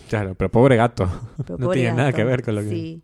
Claro, 0.10 0.36
pero 0.36 0.50
pobre 0.52 0.76
gato. 0.78 1.06
pero 1.38 1.58
No 1.60 1.66
pobre 1.68 1.80
tiene 1.82 1.96
nada 1.96 2.12
que 2.12 2.24
ver 2.24 2.44
con 2.44 2.56
lo 2.56 2.62
que- 2.62 2.70
Sí. 2.70 3.02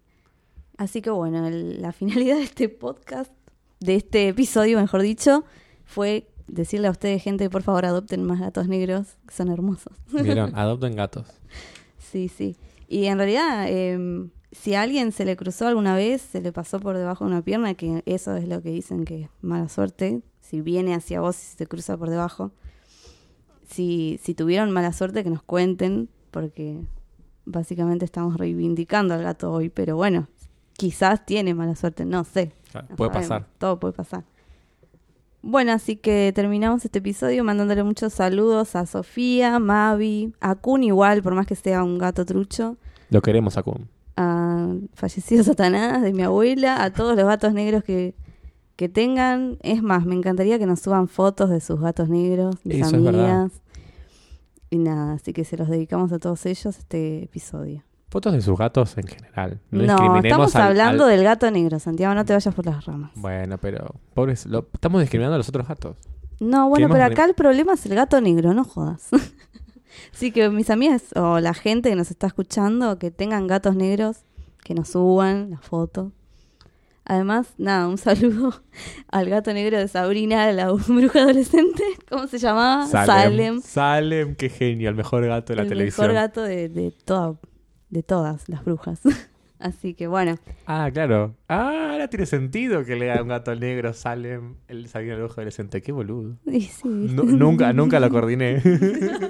Así 0.78 1.02
que 1.02 1.12
bueno, 1.12 1.46
el- 1.48 1.82
la 1.82 1.92
finalidad 1.92 2.36
de 2.38 2.44
este 2.44 2.70
podcast, 2.70 3.32
de 3.80 3.96
este 3.96 4.30
episodio, 4.30 4.80
mejor 4.80 5.02
dicho, 5.04 5.44
fue 5.86 6.28
decirle 6.48 6.88
a 6.88 6.92
ustedes, 6.92 7.22
gente, 7.22 7.50
por 7.50 7.62
favor 7.62 7.86
adopten 7.86 8.24
más 8.24 8.40
gatos 8.40 8.68
negros, 8.68 9.16
que 9.28 9.34
son 9.36 9.50
hermosos. 9.50 9.94
Vieron, 10.12 10.52
adopten 10.56 10.96
gatos. 10.96 11.28
Sí, 12.00 12.28
sí. 12.30 12.56
Y 12.94 13.08
en 13.08 13.18
realidad, 13.18 13.66
eh, 13.70 14.30
si 14.52 14.76
a 14.76 14.84
alguien 14.84 15.12
se 15.12 15.26
le 15.26 15.36
cruzó 15.36 15.66
alguna 15.66 15.96
vez, 15.96 16.22
se 16.22 16.42
le 16.42 16.52
pasó 16.52 16.80
por 16.80 16.96
debajo 16.96 17.26
de 17.26 17.32
una 17.32 17.42
pierna, 17.42 17.74
que 17.74 18.04
eso 18.06 18.36
es 18.36 18.48
lo 18.48 18.62
que 18.62 18.70
dicen 18.70 19.04
que 19.04 19.22
es 19.24 19.30
mala 19.42 19.68
suerte, 19.68 20.22
si 20.42 20.62
viene 20.62 20.94
hacia 20.94 21.20
vos 21.20 21.36
y 21.42 21.58
se 21.58 21.66
cruza 21.66 21.98
por 21.98 22.12
debajo. 22.12 22.52
Si, 23.68 24.20
si 24.22 24.36
tuvieron 24.36 24.70
mala 24.70 24.94
suerte, 24.94 25.24
que 25.24 25.32
nos 25.32 25.42
cuenten, 25.42 26.08
porque 26.30 26.82
básicamente 27.46 28.06
estamos 28.06 28.38
reivindicando 28.38 29.16
al 29.16 29.24
gato 29.24 29.52
hoy, 29.52 29.70
pero 29.70 29.96
bueno, 29.96 30.28
quizás 30.74 31.26
tiene 31.26 31.56
mala 31.56 31.76
suerte, 31.76 32.06
no 32.06 32.24
sé. 32.24 32.54
Claro, 32.70 32.90
puede 32.96 33.12
sabemos, 33.12 33.28
pasar. 33.28 33.50
Todo 33.58 33.80
puede 33.80 33.94
pasar. 33.94 34.24
Bueno, 35.46 35.74
así 35.74 35.98
que 35.98 36.32
terminamos 36.34 36.86
este 36.86 37.00
episodio 37.00 37.44
mandándole 37.44 37.84
muchos 37.84 38.14
saludos 38.14 38.78
a 38.78 38.86
Sofía, 38.86 39.60
Mavi, 39.60 40.34
a 40.40 40.56
Kun 40.56 40.84
igual, 40.84 41.22
por 41.22 41.36
más 41.36 41.46
que 41.46 41.56
sea 41.56 41.84
un 41.84 41.98
gato 41.98 42.26
trucho, 42.26 42.78
Lo 43.10 43.22
queremos, 43.22 43.58
Akun. 43.58 43.90
a 44.16 44.74
fallecido 44.94 45.44
Satanás, 45.44 46.02
de 46.02 46.14
mi 46.14 46.24
abuela, 46.24 46.82
a 46.82 46.94
todos 46.94 47.18
los 47.18 47.26
gatos 47.26 47.54
negros 47.54 47.84
que, 47.84 48.16
que 48.78 48.88
tengan. 48.88 49.58
Es 49.62 49.84
más, 49.84 50.06
me 50.06 50.16
encantaría 50.16 50.58
que 50.60 50.66
nos 50.66 50.80
suban 50.80 51.10
fotos 51.10 51.50
de 51.50 51.60
sus 51.60 51.80
gatos 51.82 52.08
negros, 52.08 52.56
verdad. 52.64 52.94
amigas. 52.96 53.52
Y 54.70 54.78
nada, 54.78 55.14
así 55.16 55.34
que 55.34 55.44
se 55.44 55.58
los 55.58 55.68
dedicamos 55.68 56.14
a 56.14 56.20
todos 56.20 56.46
ellos 56.46 56.78
este 56.80 57.26
episodio. 57.26 57.84
Fotos 58.14 58.32
de 58.34 58.42
sus 58.42 58.56
gatos 58.60 58.96
en 59.00 59.08
general. 59.08 59.60
No, 59.72 59.82
No, 59.98 60.18
estamos 60.20 60.56
al- 60.56 60.62
hablando 60.68 61.06
al- 61.06 61.10
del 61.10 61.24
gato 61.24 61.50
negro, 61.50 61.80
Santiago, 61.80 62.14
no 62.14 62.24
te 62.24 62.34
vayas 62.34 62.54
por 62.54 62.64
las 62.64 62.86
ramas. 62.86 63.10
Bueno, 63.16 63.58
pero 63.58 63.96
pobres, 64.14 64.46
lo- 64.46 64.68
estamos 64.72 65.02
discriminando 65.02 65.34
a 65.34 65.38
los 65.40 65.50
otros 65.50 65.68
gatos. 65.68 65.98
No, 66.40 66.70
bueno, 66.70 66.90
pero 66.92 67.06
acá 67.06 67.26
el 67.26 67.34
problema 67.34 67.74
es 67.74 67.84
el 67.88 67.96
gato 67.96 68.22
negro, 68.22 68.54
no 68.54 68.64
jodas. 68.66 69.10
Así 70.14 70.32
que 70.32 70.48
mis 70.50 70.70
amigas 70.70 71.06
o 71.16 71.40
la 71.40 71.56
gente 71.56 71.90
que 71.90 71.96
nos 71.96 72.12
está 72.12 72.28
escuchando, 72.28 73.00
que 73.00 73.10
tengan 73.10 73.48
gatos 73.48 73.76
negros, 73.76 74.18
que 74.64 74.76
nos 74.76 74.90
suban 74.90 75.50
la 75.50 75.58
foto. 75.58 76.12
Además, 77.06 77.48
nada, 77.58 77.88
un 77.88 77.98
saludo 77.98 78.62
al 79.10 79.28
gato 79.30 79.52
negro 79.54 79.78
de 79.80 79.88
Sabrina, 79.88 80.52
la 80.52 80.72
bruja 80.88 81.20
adolescente. 81.24 81.84
¿Cómo 82.10 82.28
se 82.28 82.38
llamaba? 82.38 82.86
Salem. 82.86 83.60
Salem, 83.62 84.36
qué 84.36 84.50
genio, 84.50 84.90
el 84.90 84.96
mejor 84.96 85.26
gato 85.26 85.54
de 85.54 85.58
la 85.58 85.64
el 85.64 85.70
televisión. 85.70 86.08
mejor 86.08 86.22
gato 86.22 86.44
de, 86.44 86.70
de, 86.70 86.92
toda- 86.92 87.36
de 87.94 88.04
todas 88.04 88.50
las 88.50 88.66
brujas. 88.66 89.00
Así 89.60 89.94
que 89.94 90.08
bueno, 90.08 90.38
Ah, 90.66 90.90
claro. 90.92 91.36
Ah, 91.48 91.92
ahora 91.92 92.10
tiene 92.10 92.26
sentido 92.26 92.84
que 92.84 92.96
le 92.98 93.10
haga 93.12 93.22
un 93.22 93.30
gato 93.30 93.56
negro 93.56 93.94
Salem, 93.94 94.56
el 94.68 94.90
Salem 94.90 95.12
el 95.12 95.22
ojo 95.22 95.36
adolescente. 95.36 95.82
Qué 95.82 95.94
boludo. 95.94 96.36
sí. 96.46 96.70
Nunca, 96.84 97.72
nunca 97.72 98.02
lo 98.02 98.10
coordiné. 98.10 98.62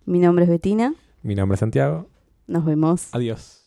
Mi 0.04 0.18
nombre 0.18 0.44
es 0.44 0.50
Betina. 0.50 0.94
Mi 1.22 1.34
nombre 1.34 1.54
es 1.54 1.60
Santiago. 1.60 2.08
Nos 2.46 2.64
vemos. 2.64 3.08
Adiós. 3.12 3.61